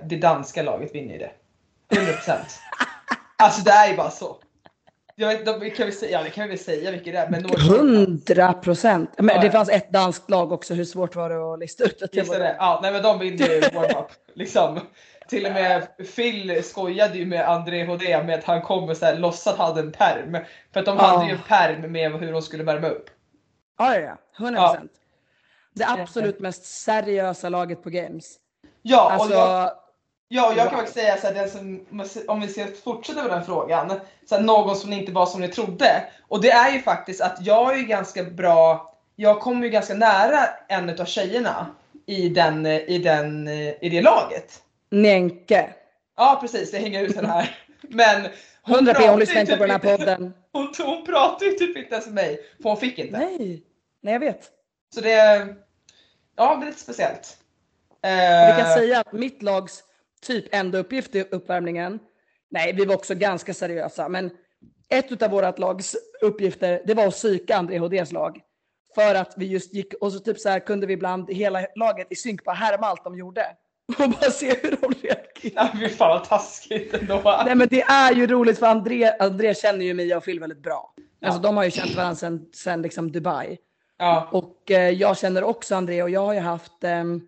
[0.04, 1.32] det danska laget vinner ju det.
[1.88, 2.36] 100%.
[3.36, 4.36] alltså det är ju bara så.
[5.18, 7.30] Jag vet, de, kan vi säga, ja, det kan vi väl säga vilket det är.
[7.30, 9.10] Men North- Hundra procent.
[9.18, 9.52] Men Ja, det ja.
[9.52, 10.74] fanns ett danskt lag också.
[10.74, 12.02] Hur svårt var det att lista ut?
[12.02, 14.06] att det var det, ja, nej men de vinner ju warm-up.
[14.34, 14.80] liksom.
[15.28, 19.16] Till och med Phil skojade ju med André HD med att han kommer så här,
[19.18, 20.38] låtsas hade en perm.
[20.72, 21.04] För att de Ja.
[21.04, 23.10] hade ju en perm med hur de skulle värma upp.
[23.78, 24.16] Ja, ja, ja.
[24.44, 24.92] 100 procent.
[25.74, 28.36] Det absolut mest seriösa laget på Games.
[28.82, 29.70] Ja, Alltså, och jag,
[30.28, 31.86] ja, jag kan faktiskt säga så här, den som,
[32.28, 34.00] om vi ska fortsätta med den frågan.
[34.28, 36.04] Så här, någon som inte var som ni trodde.
[36.28, 40.48] Och det är ju faktiskt att jag är ganska bra, jag kommer ju ganska nära
[40.68, 41.66] en av tjejerna
[42.06, 44.62] i, den, i, den, i det laget.
[44.90, 45.74] Nenke.
[46.16, 47.58] Ja precis, jag hänger ut den här.
[47.80, 48.26] Men
[48.62, 48.98] hon 100 p.
[48.98, 50.34] pratar Hon lyssnar inte typ på den här podden.
[50.52, 53.18] Hon, hon pratar ju typ inte ens med mig, för hon fick inte.
[53.18, 53.62] Nej.
[54.00, 54.50] Nej, jag vet.
[54.94, 55.46] Så det,
[56.36, 57.36] ja det är lite speciellt.
[58.02, 59.82] Vi Eh, kan säga att mitt lags
[60.26, 61.98] typ enda uppgift i uppvärmningen,
[62.50, 64.30] nej vi var också ganska seriösa, men
[64.88, 68.40] ett av vårat lags uppgifter det var att psyka André HDs lag.
[68.94, 72.06] För att vi just gick och så typ så här kunde vi ibland hela laget
[72.10, 73.46] i synk bara härma allt de gjorde.
[73.98, 75.52] Och bara se hur de reagerade.
[75.54, 77.42] Ja, fy fan vad taskigt ändå.
[77.46, 80.62] Nej men det är ju roligt för André, André känner ju Mia och Phil väldigt
[80.62, 80.94] bra.
[81.24, 81.42] Alltså Ja.
[81.42, 83.58] de har ju känt varandra sedan, sedan liksom Dubai.
[83.98, 87.20] Ja, Och eh, jag känner också André och jag har ju haft, ehm,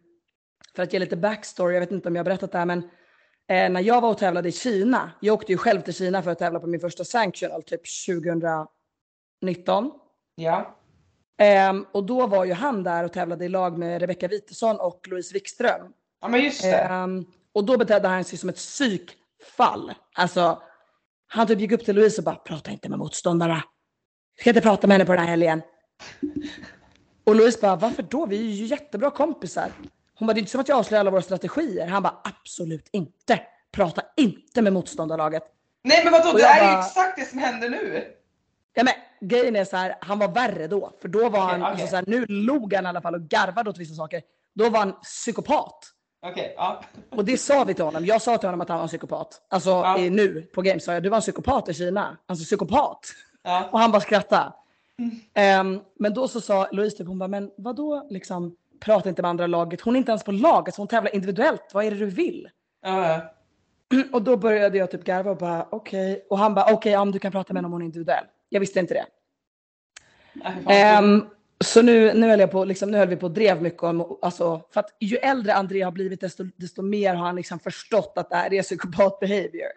[0.78, 2.78] för att ge lite backstory, jag vet inte om jag har berättat det här, men
[3.48, 6.30] eh, när jag var och tävlade i Kina, jag åkte ju själv till Kina för
[6.30, 7.80] att tävla på min första sanctional typ
[9.40, 9.90] 2019.
[10.34, 10.76] ja.
[11.38, 15.08] Ehm, och då var ju han där och tävlade i lag med Rebecca Witesson och
[15.08, 15.92] Louise Wikström.
[16.20, 16.78] Ja men just det.
[16.78, 19.92] Ehm, och då betedde han sig som ett psykfall.
[20.14, 20.62] Alltså,
[21.26, 23.62] han typ gick upp till Louise och bara, prata inte med motståndarna.
[24.40, 25.62] Ska inte prata med henne på den här helgen.
[27.24, 28.26] Och Louise bara, varför då?
[28.26, 29.72] Vi är ju jättebra kompisar.
[30.18, 31.87] Hon bara, det är inte som att jag avslöjar alla våra strategier.
[31.87, 33.40] Han bara, absolut inte.
[33.72, 35.42] Prata inte med motståndarlaget.
[35.85, 38.04] Nej men vadå, det jag är ju bara- exakt det som händer nu.
[38.74, 38.94] Ja, men,
[39.28, 40.92] grejen är så här, han var värre då.
[41.00, 43.20] För då var han, Okej, alltså, så här, nu log han i alla fall och
[43.22, 44.22] garvade åt vissa saker.
[44.54, 45.78] Då var han psykopat.
[46.26, 46.83] Okej, ja.
[47.11, 48.07] Och det sa vi till honom.
[48.07, 49.42] Jag sa till honom att han var en psykopat.
[49.48, 49.98] Alltså Ja.
[49.98, 52.16] i, nu på Games sa jag, du var en psykopat i Kina.
[52.26, 53.00] Alltså psykopat.
[53.42, 53.68] ja.
[53.72, 54.52] Och han bara skrattade.
[55.35, 59.28] Ehm, men då så sa Louise typ, hon bara, men vadå liksom, prata inte med
[59.28, 59.80] andra laget.
[59.80, 61.70] Hon är inte ens på laget, så hon tävlar individuellt.
[61.72, 62.48] Vad är det du vill?
[62.82, 63.08] ja.
[63.08, 63.34] ja.
[64.12, 66.26] Och då började jag typ garva och bara, okej.
[66.30, 68.24] Och han bara, okej, ja, men du kan prata med henne om hon är individuell.
[68.48, 69.06] Jag visste inte det.
[70.32, 70.72] Ja, fan.
[70.72, 71.24] Ehm,
[71.64, 74.18] så nu, nu, höll jag på, liksom, nu höll vi på och drev mycket om,
[74.22, 78.12] alltså, för att ju äldre André har blivit desto, desto mer har han liksom förstått
[78.16, 79.70] att det här är psykopat behavior.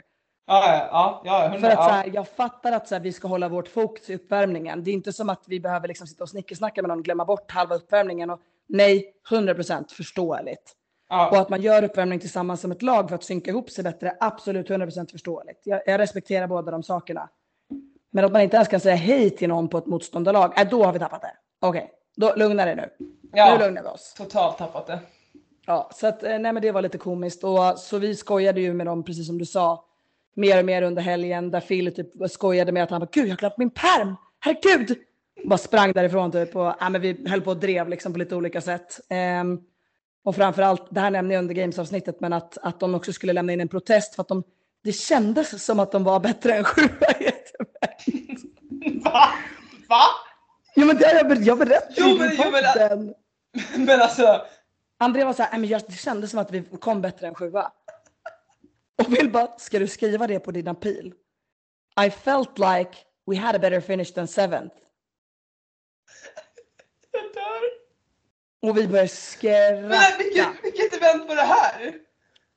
[0.47, 1.93] Ja, ja, ja, ja, För hundra, att så ja.
[1.93, 4.83] här, jag fattar att så här, vi ska hålla vårt fokus i uppvärmningen.
[4.83, 7.25] Det är inte som att vi behöver liksom sitta och snickersnacka med någon och glömma
[7.25, 8.29] bort halva uppvärmningen.
[8.29, 10.75] Och, nej, 100% förståeligt.
[11.09, 11.41] Och ja.
[11.41, 14.69] att man gör uppvärmning tillsammans som ett lag för att synka ihop sig bättre, absolut
[14.69, 15.61] 100% förståeligt.
[15.63, 17.29] Jag, jag respekterar båda de sakerna.
[18.11, 20.83] Men att man inte ens kan säga hej till någon på ett motståndarlag, äh, då
[20.83, 21.33] har vi tappat det.
[21.59, 22.89] Okej, då lugna dig nu.
[22.99, 23.57] Nu ja.
[23.59, 24.13] lugnar vi oss.
[24.17, 24.99] Totalt tappat det.
[25.65, 27.43] Ja, så att, eh, nej men det var lite komiskt.
[27.43, 29.85] Och, så vi skojade ju med dem, precis som du sa,
[30.35, 31.51] mer och mer under helgen.
[31.51, 34.97] Där Phil typ skojade med att han bara, gud jag har glömt min perm, herregud!
[35.45, 38.35] Bara sprang därifrån typ och ja, men vi höll på och drev liksom på lite
[38.35, 38.99] olika sätt.
[39.09, 39.59] Ehm,
[40.23, 43.53] och framförallt, det här nämnde jag under Games-avsnittet, men att, att de också skulle lämna
[43.53, 44.43] in en protest för att de,
[44.83, 46.87] det kändes som att de var bättre än sjua
[47.19, 47.51] i event.
[49.03, 49.27] Va?
[49.89, 50.01] Va?
[50.75, 53.13] Jo men det har jag, jag berättade Jo, men- i jo, men-.
[53.85, 54.41] Men alltså.
[54.97, 57.35] André var så här, "Nej, men jag, det kändes som att vi kom bättre än
[57.35, 57.71] sjua.
[58.97, 61.13] Och vill bara, ska du skriva det på dina pil?
[62.05, 62.91] I felt like
[63.25, 64.75] we had a better finish than seventh.
[67.11, 67.61] Jag dör.
[68.61, 70.17] Och vi började Men skratta.
[70.17, 71.93] vilket, vilket event var det här?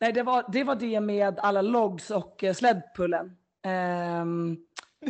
[0.00, 3.36] Nej, det var, det var det med alla logs och eh, sledpullen.
[3.66, 4.56] Ehm,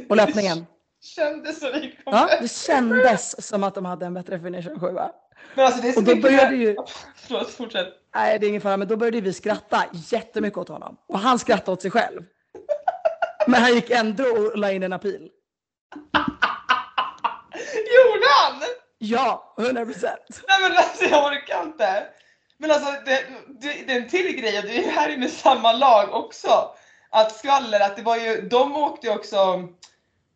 [0.08, 0.66] och löpningen.
[1.00, 4.80] Kändes som vi kom Ja, det kändes som att de hade en bättre finish än
[4.80, 5.12] sjua.
[5.54, 6.76] Men alltså det är så Och då mycket började ju,
[7.16, 7.88] Förlåt, fortsätt.
[8.14, 10.96] Nej det är ingen fara, men då började vi skratta jättemycket åt honom.
[11.08, 12.22] Och han skrattade åt sig själv.
[13.46, 15.30] Men han gick ändå och la in en apil.
[17.74, 18.62] Gjorde han?
[18.98, 20.42] Ja, 100 procent.
[20.48, 22.06] Nej men alltså jag orkar inte.
[22.58, 23.24] Men alltså det,
[23.60, 26.74] det, det är en till grej och det är här är med samma lag också.
[27.10, 29.68] Att skvaller, att det var ju, de åkte ju också,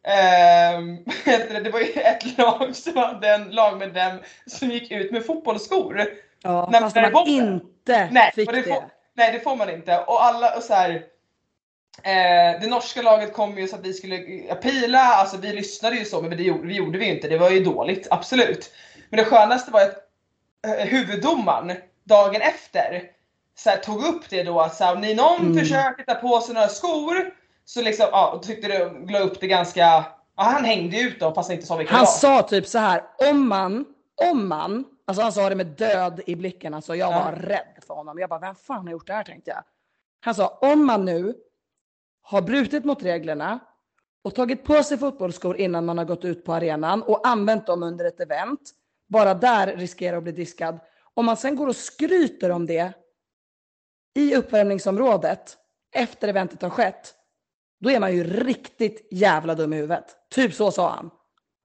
[1.24, 6.06] det, det var ju ett lag som hade en lagmedlem som gick ut med fotbollsskor.
[6.42, 8.84] Ja, Nej, fast men man inte Nej, fick det får,
[9.16, 9.98] nej det får man inte.
[9.98, 10.90] Och alla och så här.
[12.02, 15.96] Eh, det norska laget kom ju så att vi skulle ja, pila, alltså vi lyssnade
[15.96, 17.28] ju så men det gjorde, vi gjorde vi inte.
[17.28, 18.70] Det var ju dåligt, absolut.
[19.10, 19.96] Men det skönaste var att
[20.66, 23.02] eh, huvuddomaren dagen efter
[23.58, 25.58] så här, tog upp det då att så här, om ni någon Mm.
[25.58, 27.30] försöker ta på sig några skor
[27.64, 30.04] så liksom, ja, och tyckte det, la upp det ganska, ja,
[30.36, 32.06] han hängde ut då fast inte sa vilka Han var.
[32.06, 33.84] sa typ så här, om man,
[34.30, 37.24] om man, alltså han sa det med död i blicken, alltså jag Ja.
[37.24, 38.18] var rädd för honom.
[38.18, 39.64] Jag bara, vem fan har gjort det här tänkte jag.
[40.20, 41.34] Han sa, om man nu
[42.22, 43.58] har brutit mot reglerna
[44.22, 47.82] och tagit på sig fotbollsskor innan man har gått ut på arenan och använt dem
[47.82, 48.60] under ett event,
[49.08, 50.78] bara där riskerar att bli diskad.
[51.14, 52.92] Om man sen går och skryter om det
[54.14, 55.56] i uppvärmningsområdet
[55.94, 57.14] efter eventet har skett,
[57.80, 60.16] då är man ju riktigt jävla dum i huvudet.
[60.30, 61.10] Typ så sa han.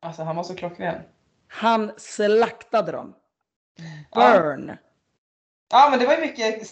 [0.01, 1.01] Alltså han var så klockren.
[1.47, 3.15] Han slaktade dem.
[4.11, 4.33] Ja.
[4.33, 4.77] Burn.
[5.71, 6.67] Ja men det var ju mycket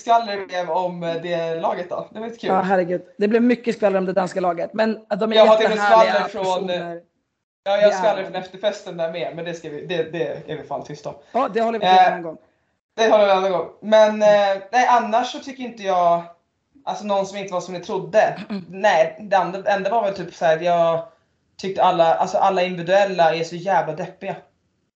[0.00, 2.08] skvaller det blev om eh, det laget då.
[2.12, 2.50] Det var lite kul.
[2.50, 3.02] Ja, herregud.
[3.18, 4.70] Det blev mycket skvaller om det danska laget.
[4.74, 7.00] Men de är Jag har till och med skvaller från- personer.
[7.66, 10.62] Ja, jag skvallrar från efterfesten där med, men det, ska vi, det, det är vi
[10.62, 11.14] fan tysta om.
[11.32, 12.36] Ja, det håller vi Eh, till en annan gång.
[12.96, 13.68] Det håller vi en annan gång.
[13.80, 16.22] Men eh, nej, annars så tycker inte jag,
[16.84, 18.38] alltså någon som inte var som ni trodde.
[18.68, 21.08] Nej, det enda, enda var väl typ så här, jag
[21.56, 24.36] tyckte alla, alltså alla individuella är så jävla deppiga.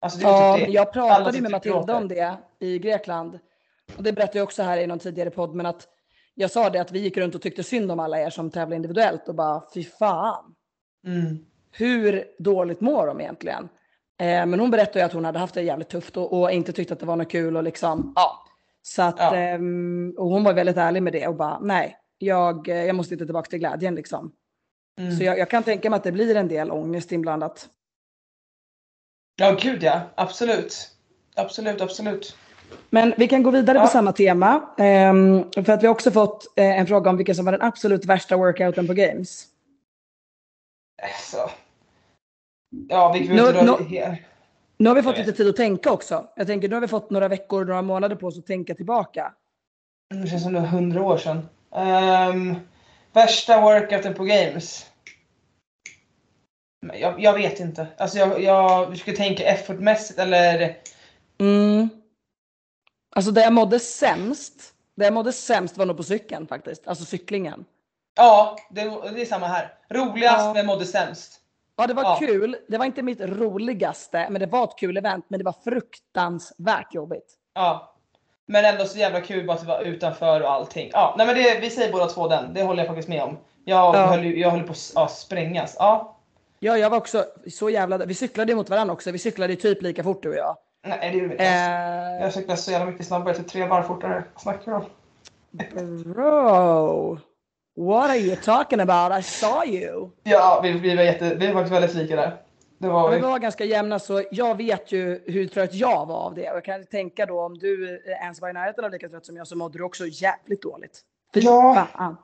[0.01, 3.39] Alltså Ja, typ jag pratade med Matilda om det i Grekland.
[3.97, 5.55] Och det berättade jag också här i någon tidigare podd.
[5.55, 5.89] Men att
[6.35, 8.77] jag sa det att vi gick runt och tyckte synd om alla er som tävlar
[8.77, 10.55] individuellt och bara fy fan.
[11.07, 11.39] Mm.
[11.73, 13.69] Hur dåligt mår de egentligen?
[14.21, 16.73] Eh, men hon berättade ju att hon hade haft det jävligt tufft och, och inte
[16.73, 18.45] tyckte att det var något kul och liksom, ja.
[18.83, 19.35] Så att, Ja.
[19.35, 23.15] ehm, och hon var väldigt ärlig med det och bara, nej, jag, eh, jag måste
[23.15, 24.33] hitta tillbaka till glädjen liksom.
[24.99, 25.17] Mm.
[25.17, 27.69] Så jag, jag kan tänka mig att det blir en del ångest inblandat.
[29.41, 30.91] Ja gud ja, absolut.
[31.37, 32.37] Absolut, absolut.
[32.91, 33.83] Men vi kan gå vidare Ja.
[33.85, 34.71] på samma tema.
[34.79, 37.63] ehm, för att vi har också fått eh, en fråga om vilken som var den
[37.63, 39.45] absolut värsta workouten på Games.
[41.03, 41.51] Alltså.
[42.89, 44.17] Ja, vi kan Nu- nu-
[44.77, 46.27] Nu har vi fått lite tid att tänka också.
[46.37, 49.33] Jag tänker, nu har vi fått några veckor, några månader på oss att tänka tillbaka.
[50.23, 51.49] Det känns som det var hundra år sedan.
[51.75, 52.55] Ehm,
[53.13, 54.87] värsta workouten på games?
[56.95, 57.87] Jag, jag vet inte.
[57.99, 60.77] Alltså jag, jag försöker tänka effortmässigt eller...
[61.41, 61.89] Mm.
[63.17, 64.55] Alltså det jag mådde sämst,
[64.95, 66.89] det jag mådde sämst var nog på cykeln faktiskt.
[66.89, 67.65] Alltså cyklingen.
[68.17, 68.83] Ja, det,
[69.15, 69.75] det är samma här.
[69.91, 70.53] Roligast Ja.
[70.55, 71.41] men mådde sämst.
[71.77, 72.17] Ja, det var Ja.
[72.21, 72.57] kul.
[72.69, 75.25] Det var inte mitt roligaste, men det var ett kul event.
[75.29, 77.35] Men det var fruktansvärt jobbigt.
[77.55, 77.95] Ja.
[78.47, 80.91] Men ändå så jävla kul bara att vara utanför och allting.
[80.93, 82.55] Ja, nej men det, vi säger båda två den.
[82.55, 83.39] Det håller jag faktiskt med om.
[83.65, 84.07] Jag, Ja.
[84.07, 85.77] höll, jag höll på att ja, sprängas.
[85.79, 86.18] Ja.
[86.61, 87.99] Ja, jag var också så jävla...
[87.99, 89.11] Vi cyklade mot varandra också.
[89.11, 90.57] Vi cyklade typ lika fort du och jag.
[90.87, 91.45] Nej, det gjorde vi inte.
[91.45, 94.25] Eh, Jag cyklade så jävla mycket snabbare, typ tre varv fortare.
[94.35, 94.85] Vad snackar du om?
[96.13, 97.19] bro,
[97.77, 99.21] what are you talking about?
[99.21, 100.11] I saw you.
[100.23, 102.37] Ja, vi, vi var jätte, vi var faktiskt väldigt lika där.
[102.79, 103.21] Det var Ja, vi.
[103.23, 106.51] var ganska jämna så jag vet ju hur trött jag var av det.
[106.51, 109.37] Och jag kan tänka då om du ens var i närheten av lika trött som
[109.37, 111.01] jag så mådde du också jävligt dåligt.
[111.35, 111.87] Fy Ja.
[111.93, 112.17] fan.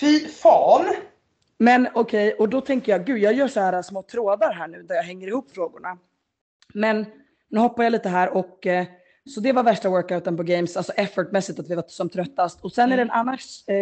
[0.00, 0.84] Fy fan!
[1.64, 4.82] Men okej, och då tänker jag, gud jag gör så här små trådar här nu
[4.82, 5.98] där jag hänger ihop frågorna.
[6.74, 7.06] Men
[7.48, 8.86] nu hoppar jag lite här och eh,
[9.34, 12.64] så det var värsta workouten på games, alltså effortmässigt att vi var som tröttast.
[12.64, 13.74] Och sen är det en annars, eh,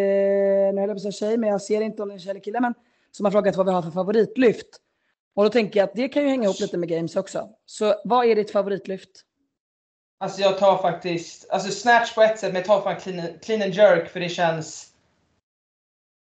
[0.74, 2.20] nu höll jag på att säga tjej, men jag ser inte om det är en
[2.20, 2.74] tjej eller kille, men
[3.10, 4.68] som har frågat vad vi har för favoritlyft.
[5.34, 7.48] Och då tänker jag att det kan ju hänga ihop lite med games också.
[7.66, 9.10] Så vad är ditt favoritlyft?
[10.20, 13.62] Alltså jag tar faktiskt, alltså snatch på ett sätt men jag tar fan clean, clean
[13.62, 14.91] and jerk för det känns...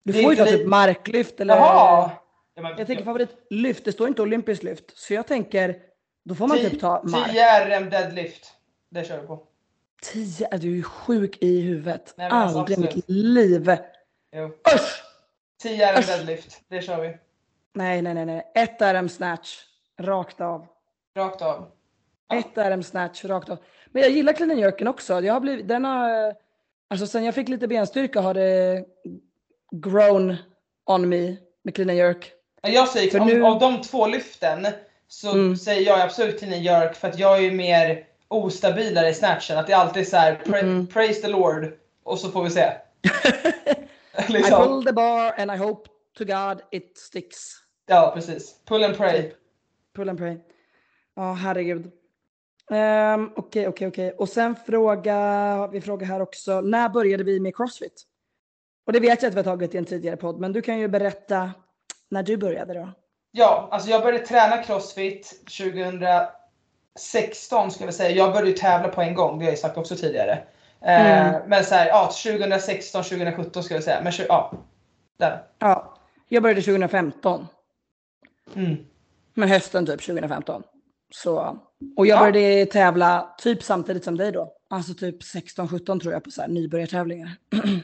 [0.05, 1.57] Du får ju ta typ marklyft eller...
[1.57, 2.11] Jaha!
[2.55, 4.99] Ja, Jag tänker favoritlyft, det står inte olympiskt lyft.
[4.99, 5.77] Så jag tänker,
[6.25, 7.31] då får man typ ta mark.
[7.31, 8.53] 10 RM deadlift.
[8.91, 9.47] Det kör vi på.
[10.03, 12.15] 10, är du är sjuk i huvudet.
[12.17, 13.77] Nej, alltså, Aldrig i mitt liv.
[14.37, 14.45] Jo.
[14.47, 15.03] Usch!
[15.63, 16.07] 10 RM Usch.
[16.07, 16.61] deadlift.
[16.69, 17.17] Det kör vi.
[17.75, 18.53] Nej, nej, nej, nej.
[18.55, 19.59] Ett RM snatch.
[20.01, 20.67] Rakt av.
[21.17, 21.71] Rakt av.
[22.29, 22.37] Ja.
[22.37, 23.59] Ett RM snatch rakt av.
[23.87, 25.21] Men jag gillar clean jerken också.
[25.21, 26.35] Jag har blivit, den har,
[26.91, 28.85] alltså sen jag fick lite benstyrka har det
[29.71, 30.37] grown
[30.87, 32.33] on me med clean jerk.
[32.63, 34.67] Jag säger, För om, nu- av de två lyften
[35.09, 35.57] så Mm.
[35.57, 39.59] säger jag absolut clean jerk för att jag är ju mer ostabilare i snatchen.
[39.59, 40.87] Att det alltid är så här, pra- Mm.
[40.87, 41.73] praise the Lord
[42.05, 42.73] och så får vi se.
[44.29, 44.63] I liksom.
[44.67, 47.39] pull the bar and I hope to God it sticks.
[47.87, 48.55] Ja precis.
[48.69, 49.33] Pull and pray.
[49.97, 50.37] Pull and pray.
[51.17, 51.91] Ja, herregud.
[52.71, 54.13] Ehm, Okej, okej, okej.
[54.19, 58.03] Och sen fråga, vi frågar här också, när började vi med Crossfit?
[58.87, 60.79] Och det vet jag att vi har tagit i en tidigare podd, men du kan
[60.79, 61.51] ju berätta
[62.11, 62.89] när du började då.
[63.33, 65.43] Ja, alltså jag började träna crossfit
[66.95, 68.11] 2016 ska jag säga.
[68.11, 70.33] Jag började tävla på en gång, det har jag sagt också tidigare.
[70.85, 71.43] Eh, Mm.
[71.49, 74.01] Men så här, ja, 2016, 2017 ska jag säga.
[74.03, 74.53] Men ja,
[75.19, 75.43] Där.
[75.59, 75.95] Ja,
[76.29, 77.47] jag började 2015.
[78.55, 78.77] Mm.
[79.35, 80.63] Men hösten typ 2015.
[81.11, 81.59] Så,
[81.97, 82.31] och jag Ja.
[82.33, 84.53] började tävla typ samtidigt som dig då.
[84.71, 87.31] Alltså typ 16-17 tror jag på så här nybörjartävlingar.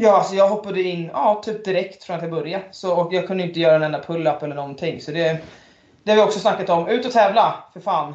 [0.00, 2.64] Ja, alltså jag hoppade in ja, typ direkt från att jag började.
[2.70, 5.00] Så, och jag kunde inte göra en enda pull-up eller någonting.
[5.00, 5.38] Så det,
[6.02, 6.88] det har vi också snackat om.
[6.88, 8.14] Ut och tävla, för fan.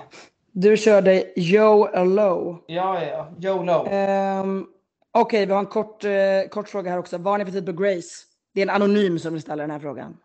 [0.52, 2.64] Du körde Yo Low.
[2.68, 3.50] Ja, ja, ja.
[3.50, 3.90] YOLO.
[4.44, 4.68] Um,
[5.12, 6.12] Okej, vi har en kort, eh,
[6.52, 7.18] kort fråga här också.
[7.18, 8.10] Vad har ni för tid på Grace?
[8.54, 10.18] Det är en anonym som vill ställa den här frågan.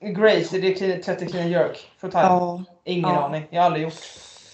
[0.00, 1.90] Grace, är det clean, 30 clean jerk?
[1.98, 2.10] För?
[2.12, 2.64] Ja.
[2.84, 3.22] Ingen Ja.
[3.22, 3.46] aning.
[3.50, 3.94] Jag har aldrig gjort.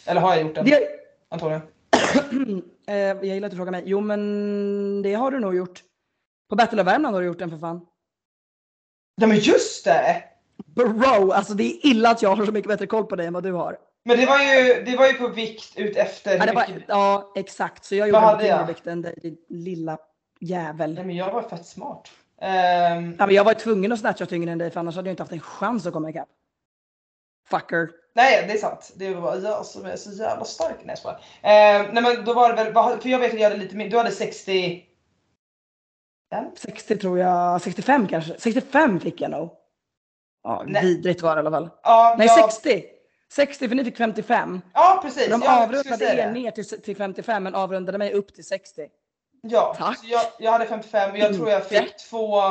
[0.07, 0.65] Eller har jag gjort den?
[0.65, 0.89] Det,
[1.29, 1.61] Antonija?
[2.87, 3.83] eh, jag gillar att du frågar mig.
[3.87, 5.83] Jo, men det har du nog gjort.
[6.51, 7.87] På Battle of Värmland har du gjort den för fan.
[9.21, 10.25] Ja men just det!
[10.67, 13.33] Bro, alltså det är illa att jag har så mycket bättre koll på dig än
[13.33, 13.79] vad du har.
[14.05, 16.85] Men det var ju, det var ju på vikt ut efter Ja, var, mycket...
[16.89, 17.85] ja exakt.
[17.85, 18.41] Så jag gjorde jag?
[18.41, 19.99] tyngre vikt än dig, din lilla
[20.41, 20.95] jävel.
[20.95, 22.11] Nej men jag var fett smart.
[22.41, 25.13] Ehm, Ja, men jag var tvungen att snatcha tyngre än dig för annars hade jag
[25.13, 26.29] inte haft en chans att komma ikapp.
[27.49, 27.91] Fucker.
[28.15, 28.93] Nej det är sant.
[28.97, 30.77] Det var bara jag som är så jävla stark.
[30.85, 31.17] Nej jag.
[31.43, 33.91] Ehm, Nej men då var det väl, för jag vet att jag hade lite mer,
[33.91, 34.85] du hade 60...
[36.57, 38.35] 60 tror jag, 65 kanske.
[38.39, 39.51] 65 fick jag nog.
[40.43, 40.83] Ja, Nej.
[40.83, 41.71] vidrigt var det i alla fall.
[41.83, 42.85] Ja, Nej, jag, 60.
[43.33, 44.61] 60 för ni fick 55.
[44.75, 45.29] Ja precis.
[45.31, 48.89] De jag avrundade er ner till, till 55 men avrundade mig upp till 60.
[49.43, 49.99] Ja, Tack.
[50.03, 52.43] Jag, jag hade 55 och jag tror jag fick två...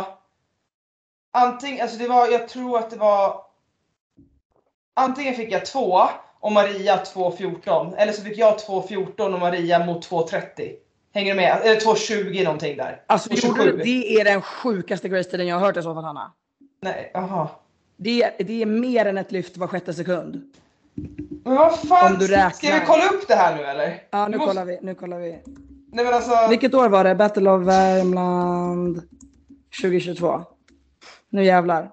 [1.35, 3.42] Antingen, alltså det var, jag tror att det var...
[4.93, 6.01] Antingen fick jag två
[6.39, 10.71] och Maria 2.14 eller så fick jag 2.14 och Maria mot 2.30.
[11.13, 11.61] Hänger du med?
[11.63, 13.01] Eller 2.20 någonting där.
[13.07, 13.71] Alltså Och gjorde 27.
[13.77, 16.31] du, det är den sjukaste grace-tiden jag har hört i så fall Hanna.
[16.81, 17.47] Nej, jaha.
[17.97, 20.41] Det, är- det är mer än ett lyft var sjätte sekund.
[21.45, 22.49] Men vad fan, Om du räknar.
[22.49, 24.03] ska vi kolla upp det här nu eller?
[24.11, 24.79] Ja, nu måste- kollar vi.
[24.81, 25.39] Nu kollar vi.
[25.91, 27.15] Nej men alltså, Vilket år var det?
[27.15, 29.01] Battle of Värmland
[29.81, 30.43] 2022.
[31.29, 31.91] Nu jävlar.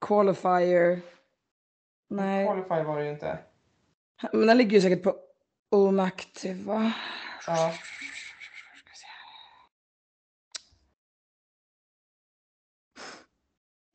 [0.00, 1.00] Qualifier.
[2.10, 3.38] Nej, Qualify var det ju inte.
[4.32, 5.16] men den ligger ju säkert på
[5.70, 6.92] onaktiv va?
[7.46, 7.72] Ja.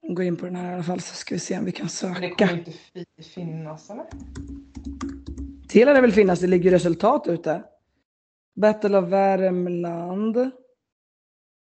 [0.08, 1.88] Gå in på den här i alla fall så ska vi se om vi kan
[2.04, 2.48] Men det söka.
[2.48, 4.06] kommer inte fi- finnas eller?
[5.74, 7.64] Det lär väl finnas, det ligger resultat ute.
[8.56, 10.38] Battle of Värmland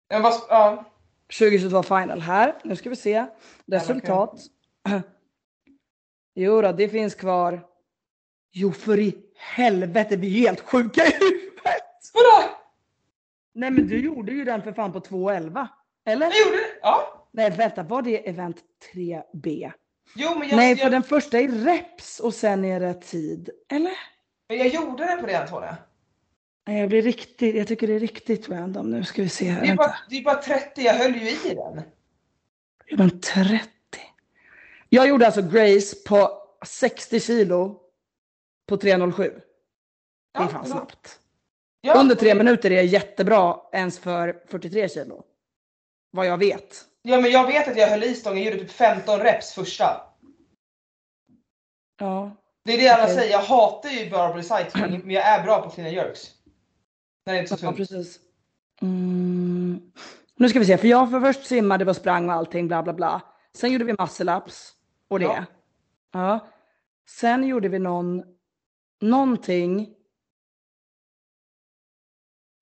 [0.08, 0.86] Ja, vad, ja.
[1.40, 2.56] 2022 final här.
[2.64, 3.26] Nu ska vi se.
[3.66, 4.40] Resultat.
[6.36, 7.66] Jo då, det finns kvar.
[8.52, 12.12] Jo för i helvete, vi är helt sjuka i huvudet.
[12.14, 12.50] Vadå?
[13.56, 15.68] Nej men du gjorde ju den för fan på 2.11.
[16.06, 16.26] Eller?
[16.26, 16.80] Jag gjorde det?
[16.82, 17.28] Ja.
[17.32, 18.58] Nej vänta, var det event
[18.94, 19.72] 3B?
[20.16, 23.50] Jo men jag, Nej, för jag, den första är reps och sen är det tid.
[23.72, 23.94] Eller?
[24.50, 25.78] men jag gjorde det på det Antonija.
[26.68, 28.92] Nej, jag blir riktigt, jag tycker det är riktigt random.
[28.92, 29.62] Nu ska vi se här.
[29.62, 31.82] Det är, bara, det är bara 30, jag höll ju i den.
[32.86, 33.60] Ja, men 30.
[34.94, 37.80] Jag gjorde alltså Grace på 60 kilo
[38.70, 39.18] på 3.07.
[39.18, 39.42] Det är
[40.34, 41.20] Ja, fan snabbt.
[41.82, 45.24] Ja, Under tre minuter är jättebra ens för 43 kilo.
[46.12, 46.86] Vad jag vet.
[47.02, 50.02] Ja men jag vet att jag höll i stången, gjorde typ 15 reps första.
[52.00, 52.32] Ja.
[52.66, 53.16] Det är det alla Okej.
[53.16, 56.32] säger, jag hatar ju barbell cycling men jag är bra på cleana jerks.
[57.26, 57.78] När det inte är så Ja, tungt.
[57.78, 58.20] precis.
[58.82, 59.92] Mm.
[60.36, 62.94] Nu ska vi se, för jag för först simmade och sprang och allting, bla bla
[62.94, 63.22] bla.
[63.58, 64.72] Sen gjorde vi muscle-ups
[65.08, 65.26] och det.
[65.26, 65.46] Ja.
[66.12, 66.40] Ja.
[67.10, 68.24] Sen gjorde vi någon,
[69.02, 69.96] någonting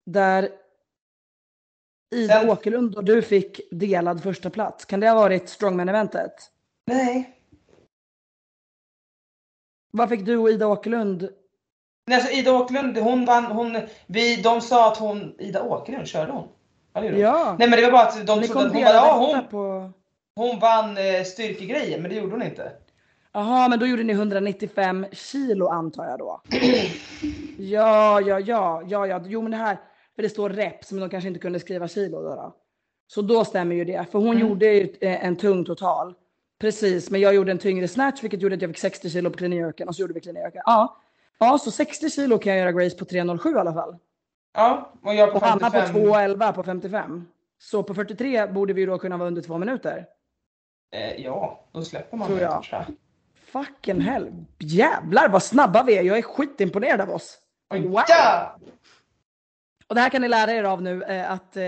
[0.06, 0.50] där
[2.16, 4.86] Ida Sen- Åkerlund och du fick delad första plats.
[4.86, 6.52] Kan det ha varit strongman-eventet?
[6.86, 7.38] Nej.
[9.92, 11.30] Vad fick du och Ida Åkerlund?
[12.08, 13.78] Nej alltså Ida Åkerlund, hon vann, hon,
[14.08, 16.48] vi, de sa att hon, Ida Åkerlund, körde hon?
[16.94, 17.38] Ja det gjorde hon.
[17.38, 19.48] Ja, Nej men det var bara att de ni trodde att hon, bara, ja, hon,
[19.48, 19.92] på...
[20.42, 22.72] hon vann eh, styrkegrejen men det gjorde hon inte.
[23.34, 26.42] Jaha, men då gjorde ni 195 kilo antar jag då.
[27.58, 29.22] Ja, ja, ja, ja, ja.
[29.26, 29.78] Jo, men det här,
[30.16, 32.30] för det står reps, men de kanske inte kunde skriva kilo då.
[32.36, 32.56] då.
[33.08, 34.48] Så då stämmer ju det, för hon Mm.
[34.48, 36.14] gjorde ju eh, en tung total.
[36.60, 39.38] Precis, men jag gjorde en tyngre snatch, vilket gjorde att jag fick 60 kilo på
[39.38, 40.52] clean och så gjorde vi clean.
[40.66, 40.98] Ja.
[41.39, 43.96] ja, så 60 kilo kan jag göra Grace på 3.07 i alla fall.
[44.54, 46.02] Ja, och jag på Och Hanna på 55.
[46.02, 47.26] 2.11 på 55.
[47.60, 50.06] Så på 43 borde vi då kunna vara under två minuter.
[50.92, 52.64] Eh, ja, då släpper man Tror det, jag.
[52.64, 52.96] tror jag.
[53.66, 54.32] Fucking hell.
[54.60, 56.02] Jävlar vad snabba vi är.
[56.04, 57.38] Jag är skitimponerad av oss.
[57.74, 58.04] Wow.
[58.08, 58.56] ja!
[59.88, 61.64] Och det här kan ni lära er av nu, eh, att eh,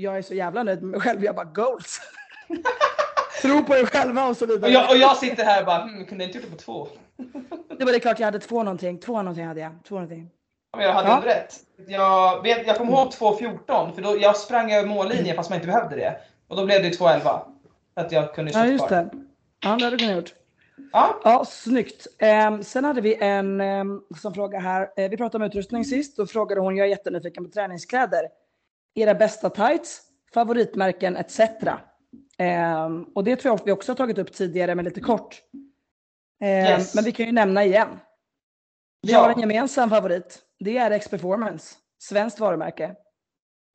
[0.00, 1.24] jag är så jävla nöjd med mig själv.
[1.24, 2.00] Jag bara goals.
[3.42, 4.66] Tro på er själva och så vidare.
[4.66, 6.62] Och jag, och jag sitter här och bara, hmm, kunde jag inte gjort det på
[6.62, 6.88] två?
[7.78, 8.98] Det var det klart jag hade två någonting.
[8.98, 9.72] Två någonting hade jag.
[9.88, 10.30] Två någonting.
[10.76, 11.14] Men jag hade Ja.
[11.16, 11.54] ändå rätt.
[11.88, 15.66] Jag, vet, jag kommer ihåg 2.14 för då, jag sprang över mållinjen fast man inte
[15.66, 16.16] behövde det.
[16.48, 17.42] Och då blev det 211.
[17.94, 19.10] Att jag kunde Ja, stå just det.
[19.60, 20.34] Ja, det hade du kunnat gjort.
[20.92, 22.06] Ja, Ja, snyggt.
[22.18, 24.90] Ehm, sen hade vi en ehm, som fråga här.
[24.96, 26.16] Eh, vi pratade om utrustning sist.
[26.16, 28.28] Då frågade hon, jag är jättenyfiken på träningskläder.
[28.94, 30.00] Era bästa tights,
[30.34, 31.40] favoritmärken etc.
[32.38, 35.42] Ehm, och det tror jag vi också har tagit upp tidigare, men lite kort.
[36.44, 36.94] Yes.
[36.94, 37.88] Men vi kan ju nämna igen.
[39.02, 39.18] Vi Ja.
[39.18, 40.42] har en gemensam favorit.
[40.58, 41.74] Det är X Performance.
[41.98, 42.94] Svenskt varumärke.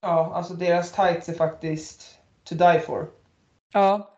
[0.02, 3.08] ja, alltså deras tights är faktiskt to die for.
[3.74, 4.14] Ja.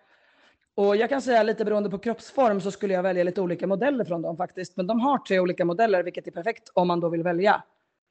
[0.75, 4.05] Och jag kan säga lite beroende på kroppsform så skulle jag välja lite olika modeller
[4.05, 4.77] från dem faktiskt.
[4.77, 7.63] Men de har tre olika modeller vilket är perfekt om man då vill välja.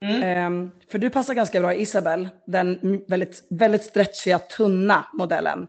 [0.04, 0.22] Mm.
[0.22, 5.66] Ehm, för du passar ganska bra i Isabel, den väldigt, väldigt stretchiga, tunna modellen.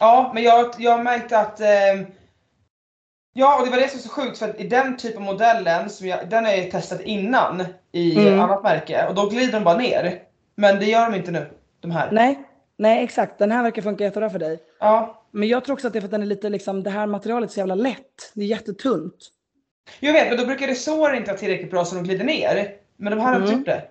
[0.00, 2.06] Ja, men jag, jag märkte att ehm,
[3.38, 5.24] Ja, och det var det som var så sjukt för att i den typen av
[5.24, 8.40] modellen, som jag, den har jag testat innan i Mm.
[8.40, 10.22] annat märke och då glider de bara ner.
[10.54, 11.50] Men det gör de inte nu,
[11.80, 12.08] de här.
[12.12, 12.45] Nej,
[12.78, 13.38] nej exakt.
[13.38, 14.58] Den här verkar funka jättebra för dig.
[14.80, 16.90] Ja, Men jag tror också att det är för att den är lite liksom, det
[16.90, 18.32] här materialet är så jävla lätt.
[18.34, 19.16] Det är jättetunt.
[20.00, 22.76] jag vet, men då brukar resårer inte vara tillräckligt bra så de glider ner.
[22.96, 23.58] Men de här har inte Mm.
[23.58, 23.82] gjort det.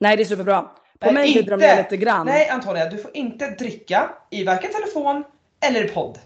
[0.00, 0.62] Nej, det är superbra.
[0.62, 2.26] På Nej, mig glider de ner lite grann.
[2.26, 5.24] Nej Antonia, du får inte dricka i varken telefon
[5.66, 6.18] eller podd.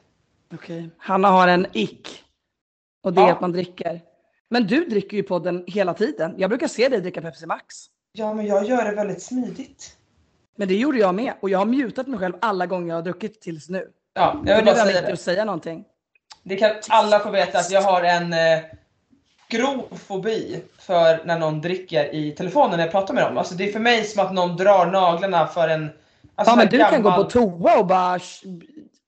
[0.55, 0.91] Okej.
[0.99, 2.25] Hanna har en ick.
[3.03, 3.33] Och det är Ja.
[3.33, 4.01] att man dricker.
[4.51, 6.35] Men du dricker ju på den hela tiden.
[6.39, 7.75] Jag brukar se dig dricka Pepsi Max.
[8.13, 9.97] Ja, men jag gör det väldigt smidigt.
[10.57, 11.33] Men det gjorde jag med.
[11.41, 13.87] Och jag har mutat mig själv alla gånger jag har druckit tills nu.
[14.15, 15.13] Ja, jag vill bara säga det.
[15.13, 15.85] att säga någonting.
[16.43, 18.59] Det kan alla få veta att jag har en eh,
[19.49, 23.39] grov fobi för när någon dricker i telefonen när jag pratar med dem.
[23.39, 25.91] Alltså det är för mig som att någon drar naglarna för en
[26.35, 28.19] alltså Ja, men en du kan gå gammal- på toa och bara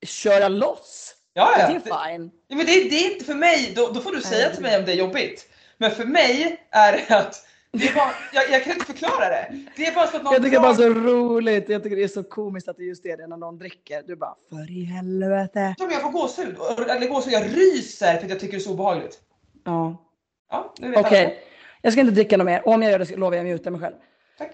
[0.07, 1.15] köra loss.
[1.33, 1.69] Ja, Det ja.
[1.69, 2.31] är Det, fine.
[2.49, 4.55] ja, men det, det är inte för mig, då, då får du säga Nej.
[4.55, 5.49] till mig om det är jobbigt.
[5.79, 7.47] Men för mig är det att
[7.79, 9.65] det är bara, jag, jag kan inte förklara det.
[9.77, 11.69] Det är bara så att någon Jag tycker det drar- är bara så roligt.
[11.69, 13.59] Jag tycker det är så komiskt att det är just det, det är när någon
[13.59, 14.03] dricker.
[14.07, 15.75] Du bara, för i helvete.
[15.79, 16.57] Men jag får gåshud.
[16.91, 19.21] Eller gåshud, jag ryser för att jag tycker det är så obehagligt.
[19.65, 20.03] Ja,
[20.51, 21.25] Ja, nu vet okej.
[21.25, 21.35] alla.
[21.83, 22.69] Jag ska inte dricka något mer.
[22.69, 23.95] Om jag gör det så lovar jag att muta mig själv.
[24.39, 24.51] Tack.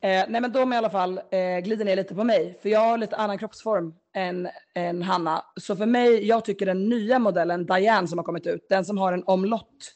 [0.00, 2.58] Eh, nej men de i alla fall eh, glider ner lite på mig.
[2.62, 5.44] För jag har lite annan kroppsform än, än Hanna.
[5.60, 8.98] Så för mig, jag tycker den nya modellen, Diane som har kommit ut, den som
[8.98, 9.92] har en omlott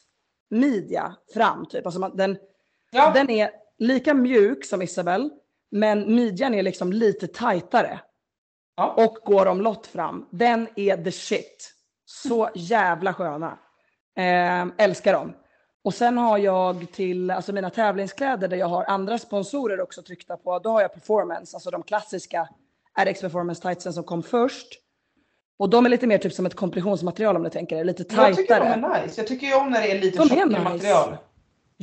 [0.49, 1.85] midja fram typ.
[1.85, 2.37] Alltså man, den,
[2.91, 5.29] Ja, den är lika mjuk som Isabel,
[5.71, 7.99] men midjan är liksom lite tajtare.
[8.77, 8.93] ja.
[8.97, 10.27] Och går omlott fram.
[10.31, 11.73] Den är the shit.
[12.05, 13.59] Så jävla sköna.
[14.17, 15.33] Eh, älskar dem.
[15.83, 20.37] Och sen har jag till alltså mina tävlingskläder där jag har andra sponsorer också tryckta
[20.37, 20.59] på.
[20.59, 22.47] Då har jag performance, alltså de klassiska
[22.99, 24.67] RX performance tightsen som kom först.
[25.59, 28.35] Och de är lite mer typ som ett kompressionsmaterial om du tänker er, lite Jag
[28.35, 28.79] tycker tajtare.
[28.81, 29.21] de är nice.
[29.21, 30.59] Jag tycker ju om när det är lite tjockare nice.
[30.61, 31.17] material.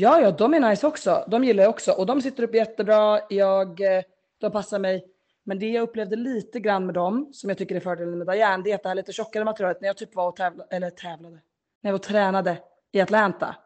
[0.01, 1.25] Ja, ja, de är nice också.
[1.29, 1.93] De gillar jag också.
[1.93, 3.21] Och de sitter upp jättebra.
[3.29, 4.03] Jag, eh,
[4.41, 5.07] de passar mig.
[5.45, 8.63] Men det jag upplevde lite grann med dem, som jag tycker är fördelen med Diane,
[8.63, 10.91] det är att det här lite tjockare materialet, när jag typ var och tävlade, eller
[10.91, 11.35] tävlade,
[11.81, 12.57] när jag var och tränade
[12.93, 13.57] i Atlanta,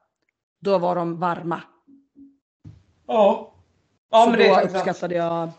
[0.61, 1.63] då var de varma.
[3.07, 3.55] Ja.
[4.11, 4.75] Ja så men det är då sant.
[4.75, 5.51] uppskattade jag,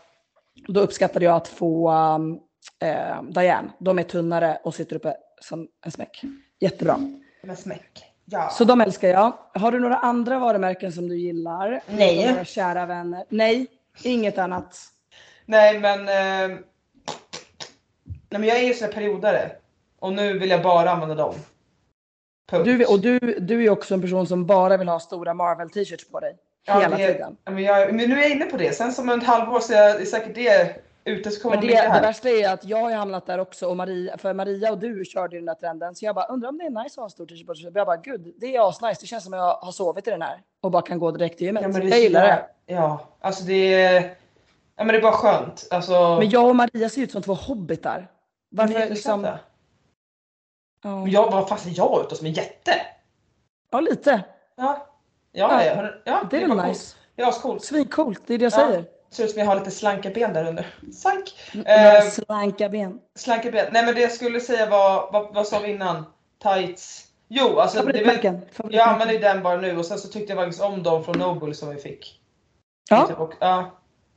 [0.68, 2.40] då uppskattade jag att få um,
[2.82, 3.72] eh, Diane.
[3.78, 6.22] De är tunnare och sitter uppe som en smäck.
[6.60, 6.98] Jättebra.
[7.42, 8.13] Med smäck.
[8.24, 8.50] Ja.
[8.50, 9.32] Så de älskar jag.
[9.54, 11.80] Har du några andra varumärken som du gillar?
[11.86, 12.32] Nej.
[12.32, 13.24] Våra kära vänner.
[13.28, 13.66] Nej,
[14.02, 14.78] inget annat.
[15.46, 16.00] Nej men...
[16.00, 16.58] Eh...
[18.30, 19.50] Nej men jag är ju så periodare.
[19.98, 21.34] Och nu vill jag bara använda dem.
[22.50, 22.64] Punkt.
[22.64, 26.10] Du, och du, du är också en person som bara vill ha stora Marvel t-shirts
[26.10, 26.36] på dig.
[26.66, 27.36] Ja, Hela det, tiden.
[27.44, 28.76] Men, jag, men nu är jag inne på det.
[28.76, 31.72] Sen som om ett halvår så är är säkert det ute så kommer Men de
[31.74, 32.02] det, det här.
[32.02, 35.36] värsta är att jag har hamnat där också och Maria, för Maria och du körde
[35.36, 35.94] ju den där trenden.
[35.94, 37.74] Så jag bara undrar om det är nice att ha en stor t-shirt.
[37.74, 39.00] Jag bara gud, det är asnice.
[39.00, 41.38] Det känns som att jag har sovit i den här och bara kan gå direkt
[41.38, 41.62] till gymmet.
[41.62, 42.46] Ja, det jag gillar det.
[42.74, 44.02] Ja, alltså det är...
[44.76, 45.66] Ja men det är bara skönt.
[45.70, 46.16] Alltså...
[46.18, 48.10] Men jag och Maria ser ut som två hobbitar.
[48.48, 49.20] Varför är liksom...
[50.82, 52.72] Men Jag, fan ser jag ut som en jätte?
[53.70, 54.22] ja lite.
[54.56, 54.86] Ja.
[55.32, 56.96] Ja, Ja, ja, ja Det är bara väl nice.
[57.16, 57.64] Ja, ascoolt.
[57.64, 58.56] Svincoolt, det är det jag Ja.
[58.66, 58.84] säger.
[59.14, 60.66] Ser ut som jag har lite slanka ben där under.
[60.92, 61.24] Sank!
[61.54, 63.00] Några Eh, slanka ben.
[63.18, 63.66] slanka ben.
[63.72, 66.04] Nej men det jag skulle säga var, vad, vad sa vi innan?
[66.42, 67.04] Tights.
[67.28, 68.40] Jo, alltså är Favoritmärken.
[68.70, 71.18] jag använder ju den bara nu och sen så tyckte jag faktiskt om dem från
[71.18, 72.20] Noble som vi fick.
[72.90, 73.06] Ja.
[73.06, 73.70] Typ, och, ja.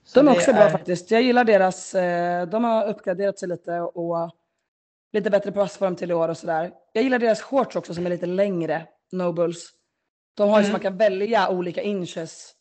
[0.06, 1.12] Så De är också bra faktiskt.
[1.12, 4.32] Jag gillar deras, eh, de har uppgraderat sig lite och
[5.14, 6.72] lite bättre passform till i år och sådär.
[6.94, 9.58] Jag gillar deras shorts också som är lite längre, Nobles.
[10.38, 10.72] De har ju så Mm.
[10.72, 12.54] man kan välja olika inches.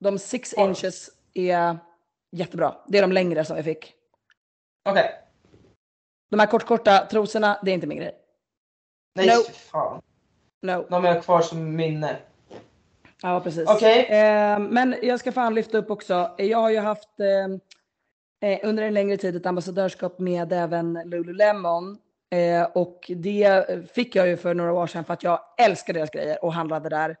[0.00, 0.68] De six Ja.
[0.68, 1.78] inches är
[2.32, 2.76] jättebra.
[2.88, 3.92] Det är de längre som vi fick.
[4.88, 5.10] Okej.
[6.30, 8.14] De här kortkorta trosorna, det är inte min grej.
[9.14, 9.42] Nej, No.
[9.52, 10.02] fan.
[10.62, 10.86] No.
[10.90, 12.16] De är kvar som minne.
[13.22, 13.68] Ja, precis.
[13.68, 14.06] Okej.
[14.06, 16.34] Eh, men jag ska fan lyfta upp också.
[16.38, 21.98] Jag har ju haft, eh, eh, under en längre tid ett ambassadörskap med även Lululemon.
[22.30, 26.10] Eh, och det fick jag ju för några år sedan för att jag älskar deras
[26.10, 27.16] grejer och handlade där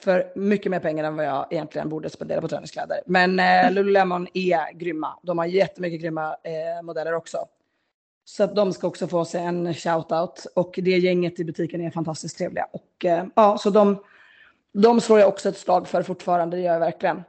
[0.00, 3.00] för mycket mer pengar än vad jag egentligen borde spendera på träningskläder.
[3.06, 5.18] Men eh, Lululemon är grymma.
[5.22, 7.38] De har jättemycket grymma eh, modeller också.
[8.24, 10.46] Så att de ska också få sig en shout-out.
[10.54, 12.66] Och det gänget i butiken är fantastiskt trevliga.
[12.72, 14.02] Och eh, ja, så de,
[14.72, 17.22] de slår jag också ett slag för fortfarande, det gör jag verkligen.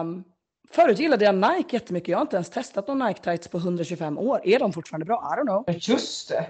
[0.00, 0.24] Um,
[0.70, 2.08] förut gillade jag Nike jättemycket.
[2.08, 4.40] Jag har inte ens testat någon Nike tights på 125 år.
[4.44, 5.34] Är de fortfarande bra?
[5.34, 5.76] I don't know.
[5.78, 6.46] Just det.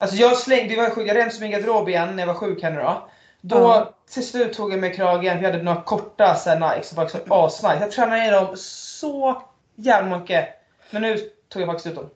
[0.00, 2.62] Alltså jag slängde, det var sjukt, jag rensade min garderob igen när jag var sjuk
[2.62, 3.08] här nu då.
[3.40, 3.94] Då Ja.
[4.10, 7.08] till slut tog jag med kragen, vi hade några korta så här, Nike som var
[7.08, 7.78] så asnice.
[7.80, 9.42] Jag tränade ner dem så
[9.74, 10.48] jävla mycket.
[10.90, 11.16] Men nu
[11.48, 12.10] tog jag faktiskt ut dem.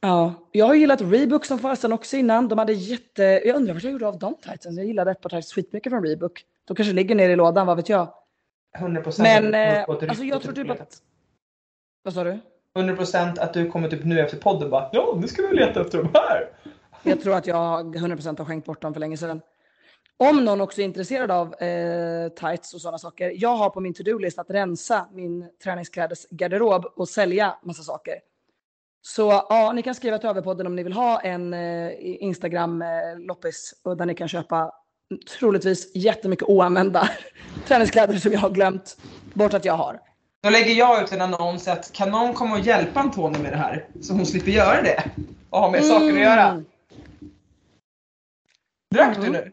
[0.00, 2.48] Ja, jag har gillat Reebok som fasen också innan.
[2.48, 3.22] De hade jätte...
[3.22, 4.76] Jag undrar vad jag gjorde av de tightsen.
[4.76, 6.44] Jag gillade ett par tights skitmycket från Reebok.
[6.64, 8.08] De kanske ligger nere i lådan, vad vet jag.
[8.78, 10.96] 100% Men du eh, alltså jag tror typ typ att...
[12.02, 12.38] Vad sa du?
[12.74, 15.98] 100% att du kommer typ nu efter podden bara ja nu ska vi leta efter
[15.98, 16.48] de här.
[17.02, 19.40] Jag tror att jag 100% har skänkt bort dem för länge sedan.
[20.16, 23.32] Om någon också är intresserad av eh, tights och sådana saker.
[23.34, 28.14] Jag har på min to-do-list att rensa min träningsklädesgarderob och sälja massa saker.
[29.02, 33.96] Så ja, ni kan skriva till överpodden om ni vill ha en eh, Instagram-loppis och
[33.96, 34.72] där ni kan köpa
[35.38, 37.08] troligtvis jättemycket oanvända
[37.66, 38.96] träningskläder som jag har glömt
[39.34, 40.00] bort att jag har.
[40.42, 43.56] Då lägger jag ut en annons att kan någon komma och hjälpa Antonija med det
[43.56, 43.88] här?
[44.00, 45.04] Så hon slipper göra det.
[45.50, 46.48] Och ha med saker att göra.
[46.48, 46.64] Mm.
[48.94, 49.32] Drack Mm.
[49.32, 49.52] du nu?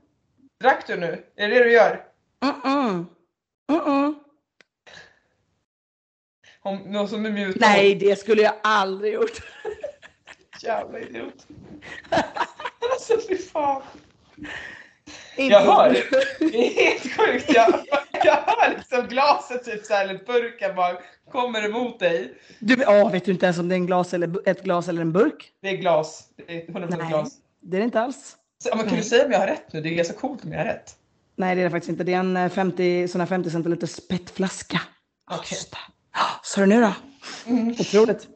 [0.62, 1.24] Drack du nu?
[1.36, 2.04] Är det det du gör?
[2.44, 3.06] Mm-mm.
[3.72, 4.16] Mm-mm.
[6.62, 7.60] Om någon som är mutad?
[7.60, 9.42] Nej, det skulle jag aldrig gjort.
[10.62, 11.48] Jävla idiot.
[12.92, 13.82] alltså fy fan.
[15.36, 15.90] Inte- Jag hör.
[16.40, 17.46] Det är helt sjukt.
[17.56, 17.86] Jag,
[18.24, 20.98] jag hör liksom glaset typ såhär, eller burken bara
[21.32, 22.34] kommer emot dig.
[22.60, 25.02] Du, åh, vet du inte ens om det är en glas eller, ett glas eller
[25.02, 25.52] en burk?
[25.62, 26.30] Det är glas.
[26.48, 27.08] Det är 100% Nej.
[27.08, 27.34] glas.
[27.60, 28.38] Det är det inte alls.
[28.62, 29.82] Så, men kan du säga om jag har rätt nu?
[29.82, 30.96] Det är så coolt om jag har rätt.
[31.36, 32.04] Nej, det är det faktiskt inte.
[32.04, 34.82] Det är en eh, 50, sån här 50 centiliter spettflaska.
[35.52, 35.78] Just det.
[36.14, 36.94] Ja, Så det nu då?
[37.80, 38.28] Otroligt.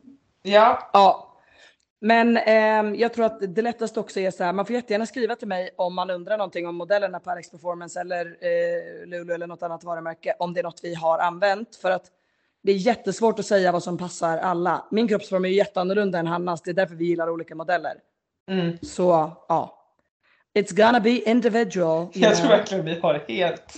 [0.41, 1.31] Ja, Ja.
[2.01, 5.35] Men ehm, jag tror att det lättaste också är så här, man får jättegärna skriva
[5.35, 9.47] till mig om man undrar någonting om modellerna på Alex Performance eller eh, Lulu eller
[9.47, 11.75] något annat varumärke, om det är något vi har använt.
[11.75, 12.05] För att
[12.63, 14.85] det är jättesvårt att säga vad som passar alla.
[14.91, 17.93] Min kroppsform är ju jätteannorlunda än Hannas, det är därför vi gillar olika modeller.
[18.51, 18.77] mm.
[18.81, 19.84] Så ja.
[20.55, 22.07] It's gonna be individual.
[22.13, 22.57] jag tror know.
[22.57, 23.75] verkligen vi har helt,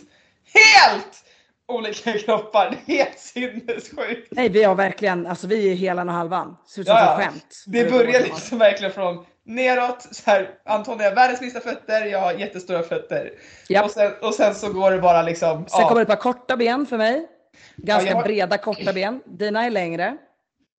[0.54, 1.24] helt
[1.68, 2.70] olika kroppar.
[2.86, 4.28] Det är helt sinnessjukt.
[4.32, 6.58] Nej, vi har verkligen, alltså vi är helan och halvan.
[6.68, 7.64] Ser ut som Ja, ett skämt.
[7.68, 10.08] Det börjar liksom verkligen från neråt.
[10.12, 13.32] Så här, Antonija har världens minsta fötter, jag har jättestora fötter.
[13.70, 13.86] Japp.
[13.86, 15.66] Och, sen, och sen så går det bara liksom...
[15.68, 15.90] Sen ja.
[15.90, 17.28] kommer ett par korta ben för mig.
[17.76, 19.22] Ganska Ja, har- breda korta ben.
[19.26, 20.18] Dina är längre.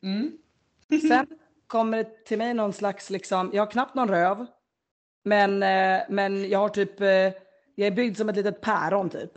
[0.03, 0.33] Mm.
[1.09, 1.27] Sen
[1.67, 4.47] kommer det till mig någon slags, liksom, jag har knappt någon röv.
[5.25, 7.09] Men, eh, men jag har typ, eh,
[7.75, 9.33] jag är byggd som ett litet päron typ.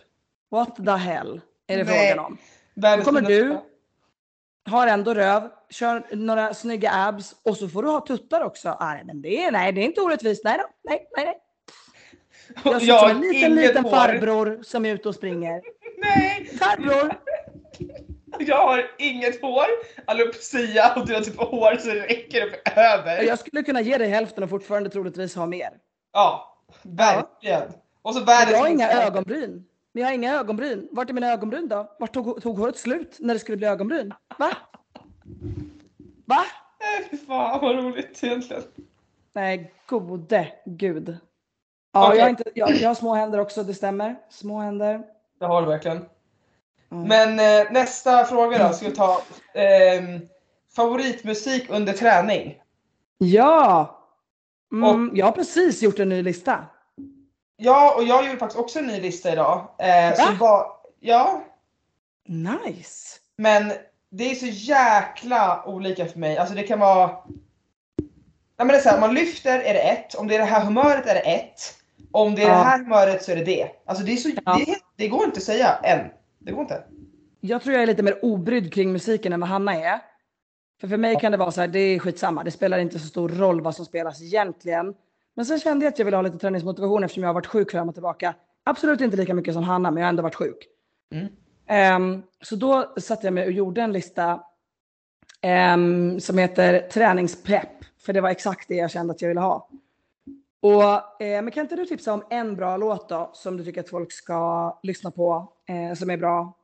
[0.51, 2.09] What the hell är det Nej.
[2.09, 2.37] frågan om?
[2.75, 3.57] Då kommer du,
[4.65, 8.77] har ändå röv, kör några snygga abs och så får du ha tuttar också.
[8.79, 10.43] Nej, men det är, nej, det är inte orättvist.
[10.43, 11.41] Nej då, nej, nej, nej.
[12.63, 15.61] Jag ser ut som en liten, liten farbror som är ute och springer.
[15.97, 16.45] Nej!
[16.59, 17.13] Farbror!
[18.39, 19.65] Jag har inget hår,
[20.05, 23.23] alopecia och du har typ hår så det räcker upp över.
[23.23, 25.69] Jag skulle kunna ge dig hälften och fortfarande troligtvis ha mer.
[26.13, 27.71] Ja, verkligen.
[28.01, 29.65] Och så världens jag har inga ögonbryn.
[29.93, 30.87] Men jag har inga ögonbryn.
[30.91, 31.95] Vart är mina ögonbryn då?
[31.99, 34.13] Vart tog, tog håret slut när det skulle bli ögonbryn?
[34.37, 34.51] Va?
[36.25, 36.43] Va?
[36.79, 38.63] Nej fy fan vad roligt egentligen.
[39.33, 41.17] Nej, gode gud.
[41.93, 42.17] Ja, Okej.
[42.17, 44.15] jag, har inte, jag, jag har små händer också, det stämmer.
[44.29, 45.03] Små händer.
[45.39, 46.05] Det har du verkligen.
[46.91, 47.07] Mm.
[47.07, 49.21] Men eh, nästa fråga då ska vi ta.
[49.53, 50.21] ehm,
[50.75, 52.57] favoritmusik under träning?
[53.17, 53.97] Ja!
[54.73, 56.65] Mm, jag har precis gjort en ny lista.
[57.57, 59.67] Ja, och jag gjorde faktiskt också en ny lista idag.
[59.79, 60.35] Eh, Va?
[60.39, 60.65] var,
[60.99, 61.43] ja,
[62.27, 63.17] Nice!
[63.37, 63.73] men
[64.11, 66.37] det är så jäkla olika för mig.
[66.37, 67.09] Alltså det kan vara...
[68.57, 70.39] Ja, men det är så här, om man lyfter är det ett, om det är
[70.39, 71.59] det här humöret är det ett.
[72.11, 72.53] Om det är Ja.
[72.55, 73.69] det här humöret så är det det.
[73.85, 74.59] Alltså det, är så, Ja.
[74.65, 75.99] det, det går inte att säga än.
[76.41, 76.83] Det går inte.
[77.39, 80.01] Jag tror jag är lite mer obrydd kring musiken än vad Hanna är.
[80.81, 82.43] För för mig kan det vara så här, det är skitsamma.
[82.43, 84.93] Det spelar inte så stor roll vad som spelas egentligen.
[85.33, 87.71] Men sen kände jag att jag ville ha lite träningsmotivation eftersom jag har varit sjuk
[87.71, 88.35] fram och tillbaka.
[88.63, 90.67] Absolut inte lika mycket som Hanna, men jag har ändå varit sjuk.
[91.11, 91.27] Mm.
[91.67, 94.43] Ehm, så då satte jag mig och gjorde en lista
[95.41, 97.69] ehm, som heter träningspepp.
[98.05, 99.69] För det var exakt det jag kände att jag ville ha.
[100.61, 103.81] Och, eh, men kan inte du tipsa om en bra låt då, som du tycker
[103.81, 106.57] att folk ska lyssna på, eh, som är bra?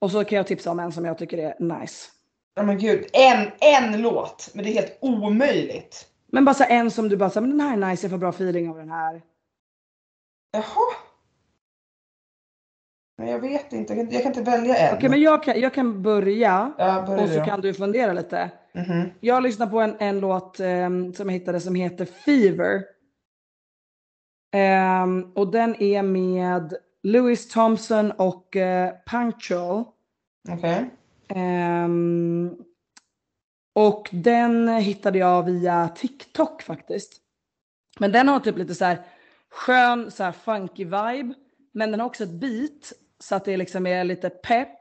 [0.00, 2.10] Och så kan jag tipsa om en som jag tycker är nice.
[2.54, 4.50] Ja men gud, en, en låt.
[4.54, 6.06] Men det är helt omöjligt.
[6.32, 8.18] Men bara så en som du bara, här, men den här är nice, jag får
[8.18, 9.22] bra feeling av den här.
[10.52, 10.94] Jaha.
[13.18, 14.96] Men jag vet inte, jag kan, jag kan inte välja en.
[14.96, 17.44] Okej, men jag kan, jag kan börja Ja, börja och så du.
[17.44, 18.50] kan du fundera lite.
[18.74, 19.10] Mhm.
[19.20, 22.82] Jag lyssnar på en, en låt ehm, som jag hittade som heter Fever.
[24.52, 29.84] Ehm, och den är med Louis Thompson och uh, Punctual.
[30.48, 30.90] Okej.
[31.28, 32.56] Ehm,
[33.74, 37.12] och den hittade jag via TikTok faktiskt.
[37.98, 38.98] Men den har typ lite så här
[39.50, 41.34] skön så här funky vibe.
[41.72, 44.78] Men den har också ett beat så att det liksom är lite pepp.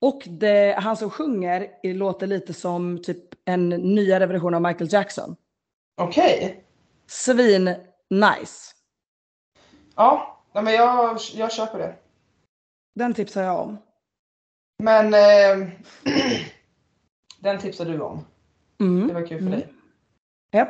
[0.00, 5.36] Och det, han som sjunger låter lite som typ en nyare version av Michael Jackson.
[5.96, 6.64] Okej.
[7.06, 7.74] Svin
[8.10, 8.71] nice.
[9.96, 11.94] Ja, men jag, jag köper det.
[12.94, 13.78] Den tipsar jag om.
[14.82, 15.68] Men eh,
[17.40, 18.24] den tipsar du om.
[18.78, 19.14] Det Mm.
[19.14, 19.50] var kul för Mm.
[19.50, 19.68] dig.
[20.52, 20.68] Japp.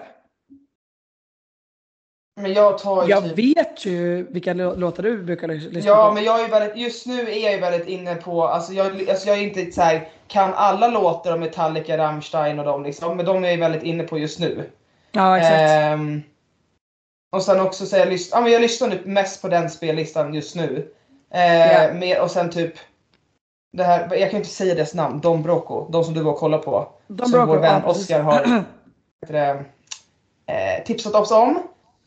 [2.40, 3.38] Men jag tar ju Jag typ...
[3.56, 6.14] vet ju vilka lå- låtar du brukar lys- lyssna Ja, på.
[6.14, 9.28] men jag är väldigt, just nu är jag ju väldigt inne på, alltså jag, alltså
[9.28, 13.26] jag är inte så här, kan alla låtar av Metallica, Rammstein och dem liksom, men
[13.26, 14.70] de är jag ju väldigt inne på just nu.
[15.10, 15.60] Ja, exakt.
[15.60, 16.22] Ehm,
[17.32, 20.56] och sen också så jag, ja, men jag lyssnar nu mest på den spellistan just
[20.56, 20.92] nu.
[21.30, 21.94] Eh, Ja.
[21.94, 22.74] mer, och sen typ,
[23.72, 26.38] det här, jag kan inte säga deras namn, Don Broco, de som du var och
[26.38, 26.88] kollade på.
[27.08, 28.02] De som bra vår ja, vän precis.
[28.02, 28.64] Oskar har
[29.26, 29.64] det,
[30.46, 31.62] eh, tipsat oss om.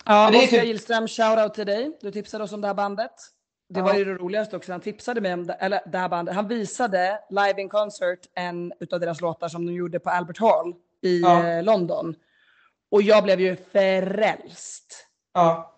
[0.05, 1.97] Ja, Oskar typ- Gillström, shoutout till dig.
[2.01, 3.11] Du tipsade oss om det här bandet.
[3.69, 3.85] Det Ja.
[3.85, 4.71] var ju det roligaste också.
[4.71, 6.35] Han tipsade mig om det, eller det här bandet.
[6.35, 10.73] Han visade live in concert en utav deras låtar som de gjorde på Albert Hall
[11.01, 11.47] i Ja.
[11.47, 12.15] eh, London.
[12.91, 15.04] Och jag blev ju frälst.
[15.35, 15.75] Ja,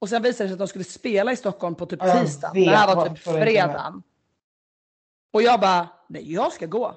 [0.00, 2.54] Och sen visade det sig att de skulle spela i Stockholm på typ Ja, tisdagen.
[2.54, 4.02] Det här var typ fredagen.
[5.32, 6.94] Och jag bara, nej jag ska gå.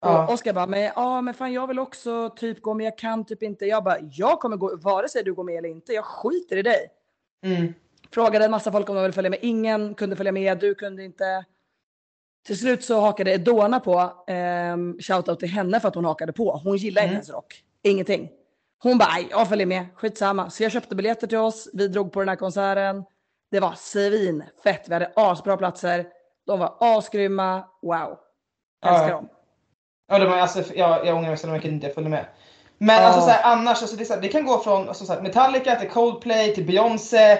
[0.00, 0.24] Ja.
[0.26, 3.24] Och Oskar bara, men, ja, men fan jag vill också typ gå men jag kan
[3.24, 3.66] typ inte.
[3.66, 5.92] Jag bara, jag kommer gå vare sig du går med eller inte.
[5.92, 6.88] Jag skiter i dig.
[7.44, 7.74] mm,
[8.10, 9.38] Frågade en massa folk om de ville följa med.
[9.42, 11.44] Ingen kunde följa med, du kunde inte.
[12.46, 14.24] Till slut så hakade Edona på.
[14.32, 16.56] Um, shoutout till henne för att hon hakade på.
[16.64, 17.10] Hon gillar Mm.
[17.10, 17.64] inte ens rock.
[17.82, 18.30] Ingenting.
[18.82, 20.50] Hon bara, "Aj, jag följer med, skitsamma.
[20.50, 21.68] Så jag köpte biljetter till oss.
[21.72, 23.04] Vi drog på den här konserten.
[23.50, 24.84] Det var svinfett.
[24.88, 26.06] Vi hade asbra platser.
[26.46, 27.64] De var asgrymma.
[27.82, 28.18] Wow.
[28.86, 29.14] Älskar Ja.
[29.14, 29.28] dem.
[30.08, 32.26] Ja, det var, alltså, jag, jag ångrar mig så mycket att inte jag följde med.
[32.78, 33.02] Men Ja.
[33.02, 35.20] alltså, så här, annars, alltså, det, så här, det kan gå från alltså, så här,
[35.20, 37.38] Metallica till Coldplay till Beyoncé,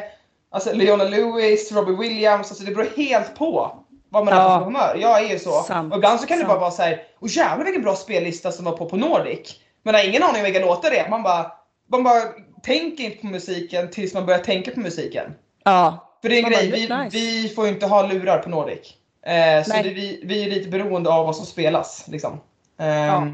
[0.51, 2.51] alltså, Leona Lewis, Robbie Williams.
[2.51, 3.77] Alltså, det beror helt på
[4.09, 4.41] vad man Ja.
[4.41, 4.97] är på för humör.
[5.01, 5.51] Jag är ju så.
[5.51, 6.49] Sant, och ibland så kan det sant.
[6.53, 9.61] bara vara så här, och jävlar vilken bra spellista som var på på Nordic.
[9.87, 11.09] Men jag har ingen aning om vilka låtar det är.
[11.09, 11.53] Man bara,
[11.91, 12.21] man bara
[12.63, 15.35] tänker inte på musiken tills man börjar tänka på musiken.
[15.65, 16.03] Ja.
[16.23, 18.39] För det är en Man grej, vi, "Det är nice." vi får inte ha lurar
[18.39, 18.95] på Nordic.
[19.27, 22.05] Eh, så det, vi, vi är lite beroende av vad som spelas.
[22.09, 22.41] Liksom.
[22.79, 23.27] Ehm, Ja.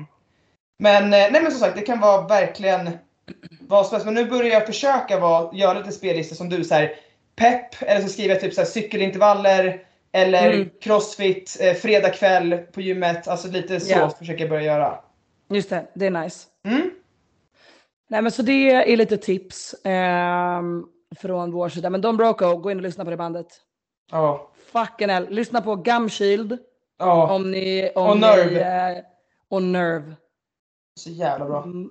[0.79, 2.91] Men, eh, nej, men som sagt, det kan vara verkligen
[3.61, 4.05] vad som helst.
[4.05, 6.65] Men nu börjar jag försöka vara, göra lite spellistor som du.
[6.65, 6.95] Så här,
[7.37, 9.81] pepp, eller så skriver jag typ så här, cykelintervaller.
[10.13, 10.69] Eller Mm.
[10.83, 13.29] crossfit, eh, fredag kväll på gymmet.
[13.29, 14.11] Alltså lite så Ja.
[14.19, 14.99] försöker jag börja göra.
[15.55, 16.49] Just det, det är nice.
[16.65, 16.91] Mm.
[18.09, 20.87] Nej men så det är lite tips ehm,
[21.17, 21.91] från vår sida.
[21.91, 23.47] Men Don Broco, gå in och lyssna på det bandet.
[24.11, 24.51] Ja.
[24.73, 25.27] Fucking hell.
[25.31, 26.59] Lyssna på Gumshield
[26.99, 27.93] Ja, om ni...
[27.95, 28.91] Om Och Nerve.
[28.91, 29.05] Ni, eh,
[29.49, 30.15] och Nerve.
[30.95, 31.63] så jävla bra.
[31.63, 31.91] Mm.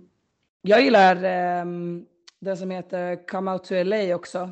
[0.62, 2.05] Jag gillar ehm,
[2.39, 4.49] den som heter Come Out to LA också.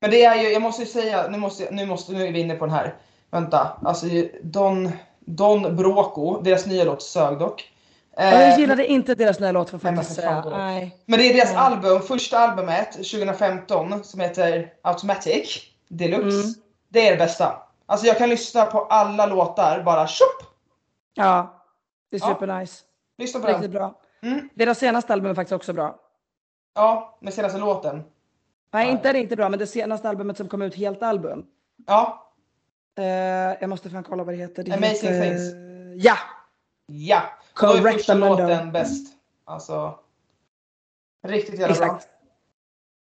[0.00, 2.40] Men det är ju, jag måste ju säga, nu måste, nu måste, nu är vi
[2.40, 2.96] inne på den här.
[3.30, 4.06] Vänta, alltså
[4.42, 4.90] Don,
[5.20, 7.72] Don Broco, deras nya låt sög dock.
[8.20, 10.40] Ja, jag Eh, gillade inte deras nya låt för att fan säga.
[10.44, 10.50] då.
[10.50, 10.96] Nej.
[11.06, 11.58] men det är deras Ja.
[11.58, 16.38] album, första albumet 2015 som heter Automatic Deluxe.
[16.38, 16.54] Mm.
[16.88, 17.62] Det är det bästa.
[17.86, 20.42] Alltså jag kan lyssna på alla låtar bara tjopp!
[21.14, 21.64] Ja.
[22.10, 22.26] Det är Ja.
[22.34, 22.82] supernice.
[23.18, 23.70] Lyssna på Riktigt den.
[23.72, 23.94] bra.
[24.22, 24.48] Mm.
[24.54, 25.96] Deras senaste album är faktiskt också bra.
[26.74, 28.02] Ja, med senaste låten.
[28.72, 28.92] Nej, Ja.
[28.92, 31.44] inte riktigt bra, men det senaste albumet som kom ut helt album.
[31.86, 32.24] Ja,
[32.98, 33.04] Eh,
[33.60, 34.62] jag måste fan kolla vad det heter.
[34.62, 35.22] Det Amazing heter...
[35.22, 35.42] Things.
[36.04, 36.14] Ja!
[36.86, 37.22] ja.
[37.58, 39.06] Correct låten bäst.
[39.44, 39.98] Alltså.
[41.26, 41.84] Riktigt jävla bra.
[41.86, 42.08] Exakt.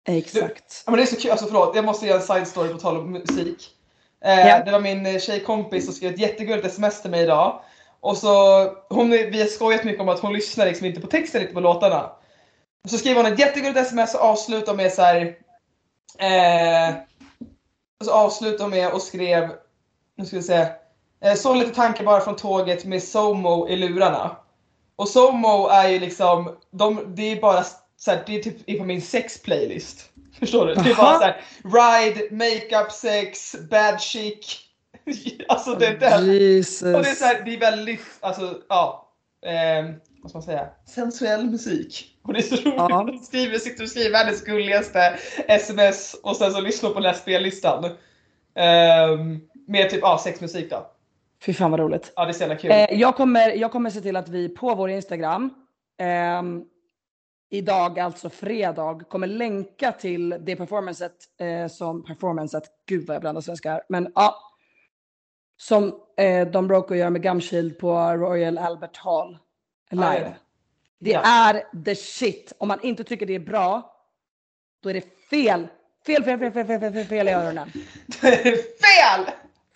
[0.07, 0.83] Exakt.
[0.85, 2.79] Ja, men det är så kul, alltså förlåt, jag måste göra en side story på
[2.79, 3.71] tal om musik.
[4.25, 4.63] Eh, Ja.
[4.63, 7.61] Det var min eh, tjejkompis som skrev ett jättegulligt sms till mig idag.
[7.99, 11.41] Och så, hon, vi har skojat mycket om att hon lyssnar liksom inte på texten,
[11.41, 12.11] inte på låtarna.
[12.83, 15.37] Och så skrev hon ett jättegulligt sms och avslutade med så här.
[16.19, 16.95] Eh,
[17.99, 19.49] och så avslutade hon med och skrev,
[20.15, 20.67] nu ska vi se.
[21.23, 24.37] Eh, så lite tankar bara från tåget med Somo i lurarna.
[24.95, 27.63] Och Somo är ju liksom, de, det är bara
[27.97, 30.09] så här, det är typ är på min sex-playlist.
[30.39, 30.73] Förstår du?
[30.73, 31.19] Det är bara Aha.
[31.19, 34.59] så här, ride, makeup, sex, bad chic.
[35.47, 36.25] alltså det är den.
[36.25, 36.95] Jesus.
[36.95, 39.09] Och det är, så här, det är väldigt, alltså ja,
[39.45, 39.85] eh,
[40.21, 42.17] vad ska man säga, sensuell musik.
[42.23, 43.03] Och det är så roligt Ja.
[43.07, 47.13] de skriver, sitter och skriver världens gulligaste sms och sen så lyssnar på den här
[47.13, 47.85] spellistan.
[48.55, 50.92] Ehm, med typ, ja, sexmusik då.
[51.45, 52.13] Fy fan vad roligt.
[52.15, 52.71] Ja, det är så jävla kul.
[52.71, 55.53] Eh, jag, kommer, jag kommer se till att vi på vår Instagram
[55.99, 56.63] ehm,
[57.49, 63.41] idag, alltså fredag, kommer länka till det performancet eh, som performancet, gud vad jag blandar
[63.41, 64.35] svenska här, men ja.
[65.57, 69.37] Som eh, Don Broco gör med Gumshield på Royal Albert Hall
[69.91, 70.05] live.
[70.05, 70.33] Ja, ja.
[70.99, 71.21] Det Ja.
[71.25, 72.53] är the shit.
[72.57, 73.95] Om man inte tycker det är bra,
[74.83, 75.67] då är det fel.
[76.05, 77.71] Fel, fel, fel, fel, fel, fel, fel, fel i öronen.
[78.21, 79.25] Fel!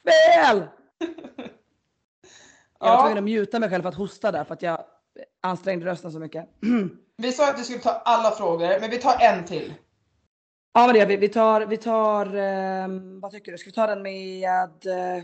[0.06, 0.64] Fel!
[2.80, 4.84] Jag var tvungen att muta mig själv för att hosta där för att jag
[5.42, 6.50] ansträngde rösten så mycket.
[7.18, 9.74] Vi sa att vi skulle ta alla frågor, men vi tar en till.
[10.74, 11.18] Ja men det gör vi.
[11.18, 13.58] Vi tar, vi tar ehm, vad tycker du?
[13.58, 14.64] Ska vi ta den med...
[14.70, 15.24] eh,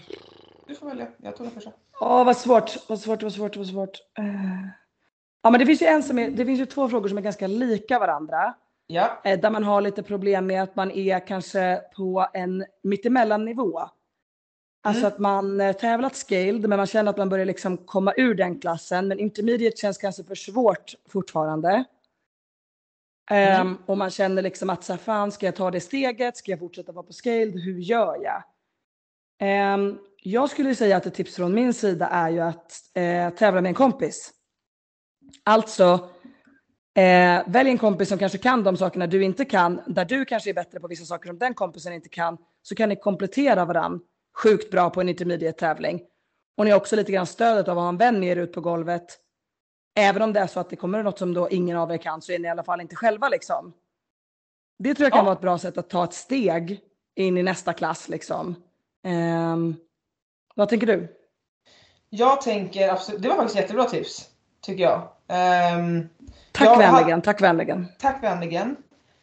[0.68, 1.72] Du får välja, jag tog den första.
[2.02, 3.98] Åh vad svårt, vad svårt, vad svårt, vad svårt.
[4.20, 4.26] Eh,
[5.42, 7.22] Ja men det finns ju en som är, det finns ju två frågor som är
[7.22, 8.54] ganska lika varandra.
[8.88, 13.46] Ja, Eh, Där man har lite problem med att man är kanske på en mittemellan
[13.46, 13.80] nivå.
[14.86, 15.14] Alltså Mm.
[15.14, 18.60] att man eh, tävlat scaled men man känner att man börjar liksom komma ur den
[18.60, 19.08] klassen.
[19.08, 21.84] Men intermediate känns kanske för svårt fortfarande.
[23.32, 23.78] Mm.
[23.86, 26.38] och man känner liksom att så här, fan ska jag ta det steget?
[26.38, 27.60] Ska jag fortsätta vara på scaled?
[27.60, 28.44] Hur gör jag?
[29.40, 33.62] Ehm, jag skulle säga att ett tips från min sida är ju att eh, tävla
[33.62, 34.32] med en kompis.
[35.44, 36.10] Alltså
[36.96, 40.50] Eh, välj en kompis som kanske kan de sakerna du inte kan, där du kanske
[40.50, 44.00] är bättre på vissa saker som den kompisen inte kan, så kan ni komplettera varann
[44.36, 46.02] sjukt bra på en intermediate tävling.
[46.58, 48.54] Och ni har också lite grann stödet av att ha en vän med er ut
[48.54, 49.20] på golvet.
[49.96, 52.22] Även om det är så att det kommer något som då ingen av er kan
[52.22, 53.74] så är ni i alla fall inte själva liksom.
[54.80, 55.24] Det tror jag kan Ja.
[55.24, 56.80] vara ett bra sätt att ta ett steg
[57.16, 58.56] in i nästa klass liksom.
[59.04, 59.76] Ehm,
[60.56, 61.08] vad tänker du?
[62.10, 64.30] jag tänker absolut, det var faktiskt jättebra tips.
[64.62, 65.10] Tycker jag.
[65.28, 66.10] Ehm,
[66.52, 67.88] Tack Jag vänligen, tack vänligen.
[68.00, 68.76] Tack vänligen.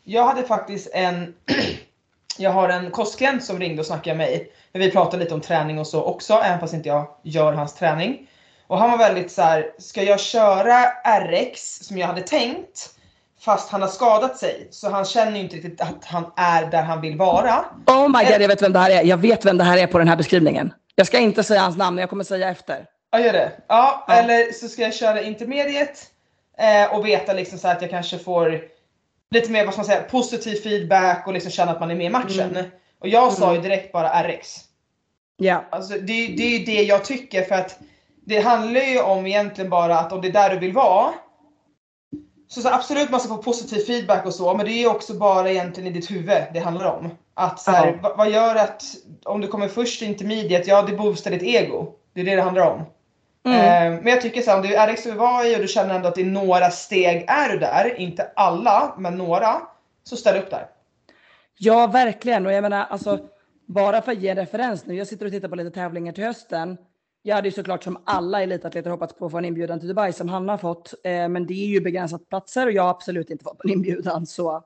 [0.05, 1.35] Jag hade faktiskt en,
[2.39, 4.53] jag har en kostklient som ringde och snackade med mig.
[4.73, 7.75] Men vi pratade lite om träning och så också, även fast inte jag gör hans
[7.75, 8.27] träning.
[8.67, 10.85] Och han var väldigt så här: ska jag köra
[11.21, 12.91] RX som jag hade tänkt?
[13.41, 16.83] Fast han har skadat sig, så han känner ju inte riktigt att han är där
[16.83, 17.65] han vill vara.
[17.87, 19.03] Oh my god, jag vet vem det här är.
[19.05, 20.73] Jag vet vem det här är på den här beskrivningen.
[20.95, 22.87] Jag ska inte säga hans namn, jag kommer säga efter.
[23.13, 23.53] Ja, gör det.
[23.69, 24.15] Ja, Ja.
[24.15, 25.93] eller så ska jag köra intermediate
[26.59, 28.61] eh, och veta liksom så att jag kanske får
[29.31, 32.07] lite mer vad ska man säga, positiv feedback och liksom känna att man är med
[32.07, 32.51] i matchen.
[32.51, 32.71] Mm.
[32.99, 33.63] Och jag sa ju Mm.
[33.63, 34.57] direkt bara RX.
[35.37, 35.65] Ja.
[35.71, 37.79] Alltså, det, det är ju det jag tycker för att
[38.25, 41.11] det handlar ju om egentligen bara att om det är där du vill vara
[42.49, 45.15] så, så absolut man ska få positiv feedback och så men det är ju också
[45.15, 47.11] bara egentligen i ditt huvud det handlar om.
[47.35, 48.83] Att så här, vad gör att
[49.25, 51.93] om du kommer först i intermediate, ja det boostar ditt ego.
[52.15, 52.83] Det är det det handlar om.
[53.45, 53.59] Mm.
[53.95, 56.19] Eh, men jag tycker så här, om du är i och du känner ändå att
[56.19, 59.63] i några steg är du där, inte alla men några,
[60.05, 60.67] så ställ upp där.
[61.59, 62.47] Ja, verkligen.
[62.47, 63.19] Och jag menar, alltså,
[63.67, 64.95] bara för att ge en referens nu.
[64.95, 66.77] Jag sitter och tittar på lite tävlingar till hösten.
[67.23, 70.13] Jag hade ju såklart som alla elitatleter hoppats på att få en inbjudan till Dubai
[70.13, 70.95] som han har fått.
[71.05, 74.27] Eh, men det är ju begränsat platser och jag har absolut inte fått en inbjudan.
[74.27, 74.63] Så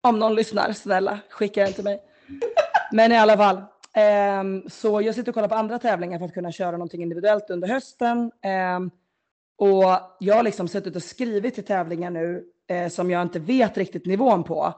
[0.00, 2.00] om någon lyssnar, snälla, skicka den till mig.
[2.92, 3.62] Men i alla fall.
[3.94, 7.50] Ehm, så jag sitter och kollar på andra tävlingar för att kunna köra någonting individuellt
[7.50, 8.32] under hösten.
[8.42, 8.90] Ehm,
[9.58, 9.84] och
[10.18, 14.06] jag har liksom suttit och skrivit till tävlingar nu eh, som jag inte vet riktigt
[14.06, 14.74] nivån på.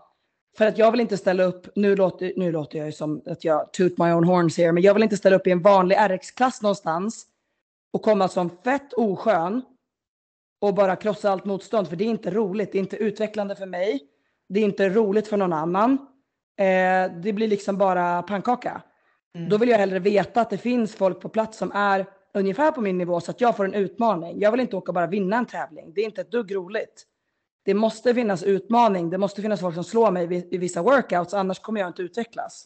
[0.58, 3.44] För att jag vill inte ställa upp, nu låter, nu låter jag ju som att
[3.44, 5.96] jag toot my own horns here, men jag vill inte ställa upp i en vanlig
[5.96, 7.26] RX-klass någonstans
[7.92, 9.62] och komma som fett oskön
[10.60, 13.66] och bara krossa allt motstånd, för det är inte roligt, det är inte utvecklande för
[13.66, 14.00] mig,
[14.48, 15.92] det är inte roligt för någon annan.
[16.58, 18.82] Eh, det blir liksom bara pannkaka.
[19.34, 19.48] Mm.
[19.48, 22.80] Då vill jag hellre veta att det finns folk på plats som är ungefär på
[22.80, 24.40] min nivå så att jag får en utmaning.
[24.40, 25.92] Jag vill inte åka och bara vinna en tävling.
[25.94, 27.06] Det är inte ett dugg roligt.
[27.64, 29.10] Det måste finnas utmaning.
[29.10, 32.64] Det måste finnas folk som slår mig i vissa workouts, annars kommer jag inte utvecklas.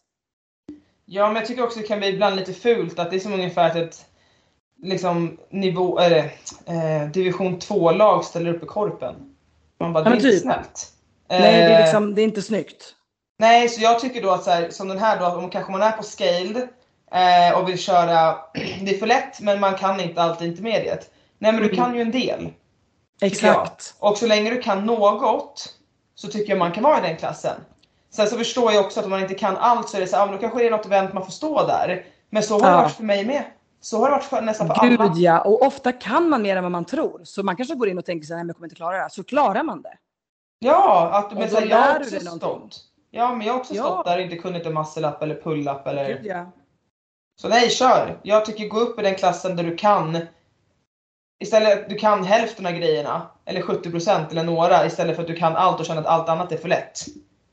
[1.07, 3.33] Ja, men jag tycker också det kan bli ibland lite fult att det är som
[3.33, 4.07] ungefär att ett
[4.83, 6.19] liksom, nivå, eller,
[6.67, 9.15] eh, division 2-lag ställer upp i korpen.
[9.81, 10.43] Man bara, Ja, det är men inte typ.
[10.43, 10.93] snällt.
[11.29, 12.95] Nej, det är, Eh, liksom, det är inte snyggt.
[13.39, 15.83] Nej, så jag tycker då att så här, som den här då, om kanske man
[15.83, 16.69] är på scaled
[17.13, 18.37] eh, och vill köra,
[18.83, 21.05] det är för lätt men man kan inte alltid intermediate.
[21.39, 21.77] Nej men du Mm.
[21.77, 22.53] kan ju en del.
[23.21, 23.95] Exakt.
[23.99, 25.75] Och så länge du kan något
[26.15, 27.57] så tycker jag man kan vara i den klassen.
[28.11, 30.17] Sen så förstår jag också att om man inte kan allt så är det så
[30.17, 32.05] här, ah, men då kanske det är något event man får stå där.
[32.31, 32.83] Men så har det Ja.
[32.83, 33.45] varit för mig med.
[33.81, 35.13] Så har det varit för, nästan för Gud alla.
[35.17, 37.21] ja, och ofta kan man mer än vad man tror.
[37.25, 38.97] Så man kanske går in och tänker så här, nej men jag kommer inte klara
[38.97, 39.09] det här.
[39.09, 39.97] Så klarar man det.
[40.59, 42.81] Ja, att, men så här, jag har också stått.
[43.17, 43.83] Ja, men jag har också Ja.
[43.85, 46.21] stått där och inte kunnat en muscle up eller pull up eller...
[46.25, 46.47] Ja.
[47.41, 48.21] Så nej, kör!
[48.23, 50.19] Jag tycker gå upp i den klassen där du kan
[51.43, 55.57] Istället du kan hälften av grejerna, eller 70% eller några, istället för att du kan
[55.57, 56.99] allt och känner att allt annat är för lätt.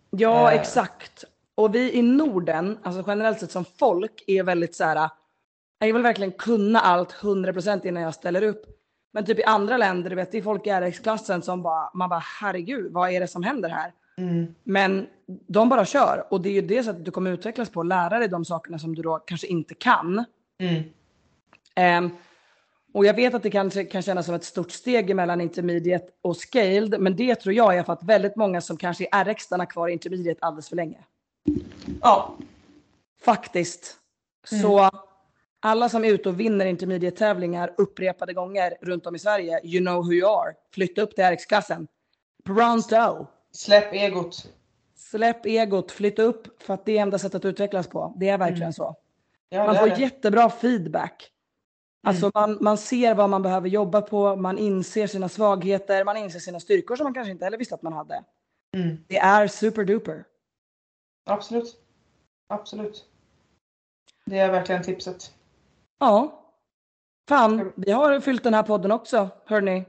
[0.10, 0.60] Ja, Eh.
[0.60, 1.24] exakt.
[1.56, 5.10] Och vi i Norden, alltså generellt sett som folk, är väldigt så här.
[5.80, 8.66] Jag vill verkligen kunna allt 100% innan jag ställer upp.
[9.14, 12.10] Men typ i andra länder, du vet, det är folk i RX-klassen som bara, man
[12.10, 13.94] bara herregud, vad är det som händer här?
[14.18, 14.56] Mm.
[14.64, 15.08] Men
[15.48, 18.28] de bara kör och det är ju det sättet du kommer utvecklas på, lära dig
[18.28, 20.26] de sakerna som du då kanske inte kan.
[20.60, 20.84] Mm.
[21.76, 22.10] Ehm,
[22.94, 26.38] och jag vet att det kanske kan kännas som ett stort steg mellan intermediate och
[26.38, 29.66] scaled, men det tror jag är för att väldigt många som kanske är RX stannar
[29.66, 30.98] kvar i intermediate alldeles för länge.
[32.02, 32.38] Ja,
[33.22, 33.98] Faktiskt.
[34.52, 34.62] Mm.
[34.62, 34.90] Så
[35.60, 40.06] alla som är ute och vinner intermediate-tävlingar upprepade gånger runt om i Sverige, you know
[40.06, 40.54] who you are.
[40.74, 41.88] Flytta upp till RX-klassen.
[42.44, 43.28] Pronto!
[43.52, 44.52] Släpp egot.
[44.96, 48.14] Släpp egot, flytta upp för att det är enda sättet att utvecklas på.
[48.18, 48.74] Det är verkligen Mm.
[48.74, 48.96] så.
[49.50, 50.00] Ja, Man får det.
[50.02, 51.32] jättebra feedback.
[52.04, 52.32] Alltså Mm.
[52.36, 56.60] man, man ser vad man behöver jobba på, man inser sina svagheter, man inser sina
[56.60, 58.24] styrkor som man kanske inte heller visste att man hade.
[58.78, 58.98] Mm.
[59.08, 60.24] Det är superduper.
[61.26, 61.76] Absolut.
[62.50, 63.06] Absolut.
[64.26, 65.32] Det är verkligen tipset.
[66.00, 66.38] Ja.
[67.30, 69.86] Fan, vi har fyllt den här podden också, hörni.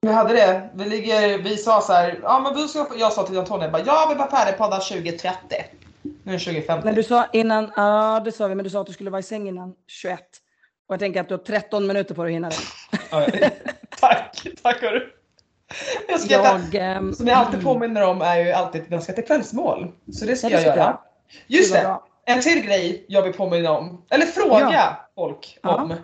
[0.00, 0.70] Vi hade det.
[0.74, 3.82] Vi, ligger, vi sa så här, ja men vi ska, jag sa till Antonija, bara,
[3.82, 5.38] jag vill vara färdigpoddad 2030.
[6.02, 6.84] Nu är det 2050.
[6.84, 9.20] Men du sa innan, ja det sa vi, men du sa att du skulle vara
[9.20, 10.20] i säng innan 21.
[10.88, 12.56] Och jag tänker att du har 13 minuter på dig att hinna det.
[13.10, 13.26] Ja,
[14.00, 15.06] tack, tack hörru.
[16.08, 19.12] Jag ska Jag, ehm, som jag alltid påminner om är ju alltid att jag ska
[19.12, 19.92] till kvällsmål.
[20.12, 20.76] Så det ska Ja, jag göra.
[20.76, 20.98] jag.
[21.46, 21.80] Just det!
[21.80, 22.04] bra.
[22.24, 25.08] En till grej jag vill påminna om, eller fråga Ja.
[25.14, 25.74] folk Ja.
[25.74, 25.94] om.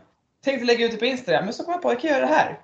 [0.45, 2.21] Tänkte lägga ut det på Instagram, men så kom jag på att jag kan göra
[2.21, 2.59] det här.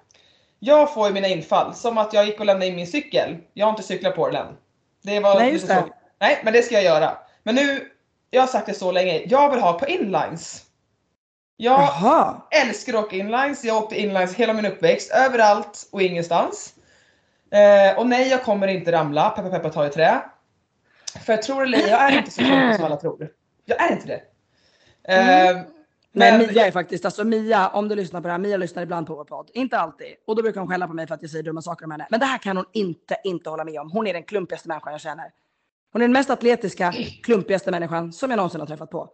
[0.63, 3.37] Jag får ju mina infall, som att jag gick och lämnade in min cykel.
[3.55, 4.57] Jag har inte cyklat på den än.
[5.03, 5.75] Det var Nej, just det.
[5.75, 5.89] så-
[6.21, 7.19] Nej, men det ska jag göra.
[7.43, 7.91] Men nu,
[8.31, 10.63] jag har sagt det så länge, jag vill ha på inlines.
[11.57, 12.43] Jag Jaha.
[12.51, 16.75] älskar att åka inlines, jag åkte inlines hela min uppväxt, överallt och ingenstans.
[17.53, 20.21] Eh, och nej, jag kommer inte ramla, peppa peppa ta i trä.
[21.25, 23.29] För jag tror eller jag är inte så klumpig som alla tror.
[23.65, 24.23] Jag är inte det.
[25.15, 25.65] Eh, Nej,
[26.13, 29.07] men Mia är faktiskt, alltså Mia, om du lyssnar på det här, Mia lyssnar ibland
[29.07, 29.51] på vår podd.
[29.55, 30.07] Inte alltid.
[30.27, 32.07] Och då brukar hon skälla på mig för att jag säger dumma saker om henne.
[32.11, 33.91] Men det här kan hon inte, inte hålla med om.
[33.91, 35.31] Hon är den klumpigaste människan jag känner.
[35.93, 39.09] Hon är den mest atletiska, klumpigaste människan som jag någonsin har träffat på.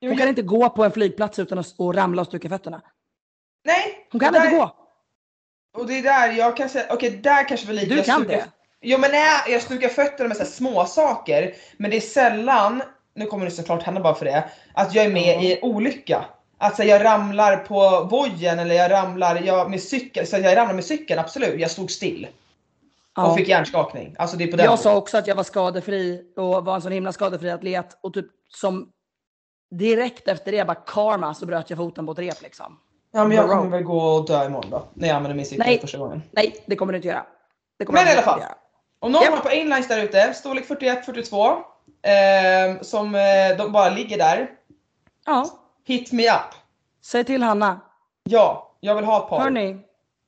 [0.00, 2.82] Hon kan inte gå på en flygplats utan att att ramla och stuka fötterna.
[3.64, 4.76] nej, Hon kan och inte där- gå.
[5.78, 8.20] Och det är där jag kan säga, okej där kanske vi lika Du jag kan
[8.22, 8.44] stukar- det.
[8.80, 12.82] Jo men nej, jag stukar fötterna med så här små saker men det är sällan,
[13.14, 15.40] nu kommer det såklart hända bara för det, att jag är med Ja.
[15.42, 16.24] i en olycka.
[16.62, 20.56] Att så här, jag ramlar på vojen eller jag ramlar jag, med cykel, så jag
[20.56, 22.26] ramlar med cykeln, absolut, jag stod still.
[23.16, 23.26] Ja.
[23.26, 24.14] Och fick hjärnskakning.
[24.18, 26.82] Alltså det är på den Jag sa också att jag var skadefri och var en
[26.82, 27.98] sån himla skadefri atlet.
[28.00, 28.88] Och typ som
[29.70, 32.78] direkt efter det, bara karma, så bröt jag foten på ett rep liksom.
[33.12, 35.78] Ja men jag kommer väl gå och dö imorgon då, när jag använder min cykel
[35.80, 36.22] första gången.
[36.30, 37.26] Nej, det kommer du inte göra.
[37.88, 38.40] Men i alla fall.
[38.98, 39.34] Om någon Japp.
[39.34, 41.56] har på inlines där ute, storlek 41-42,
[42.02, 44.50] eh, som eh, de bara ligger där,
[45.26, 46.54] Ja, hit me up.
[47.04, 47.80] säg till Hanna.
[48.24, 49.40] Ja, jag vill ha ett par.
[49.40, 49.76] Hörni,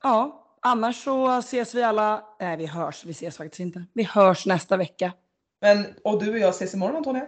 [0.02, 3.84] ja, annars så ses vi alla, nej vi hörs, vi ses faktiskt inte.
[3.92, 5.12] Vi hörs nästa vecka.
[5.60, 7.26] Men, och du och jag ses imorgon Antonija.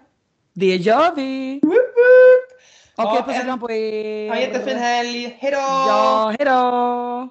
[0.53, 1.61] Det gör vi!
[1.62, 2.61] Woop woop!
[2.97, 4.29] Okej, Ja, puss och kram på er!
[4.29, 5.57] Ha en jättefin helg, hejdå!
[5.59, 7.29] Ja, hejdå!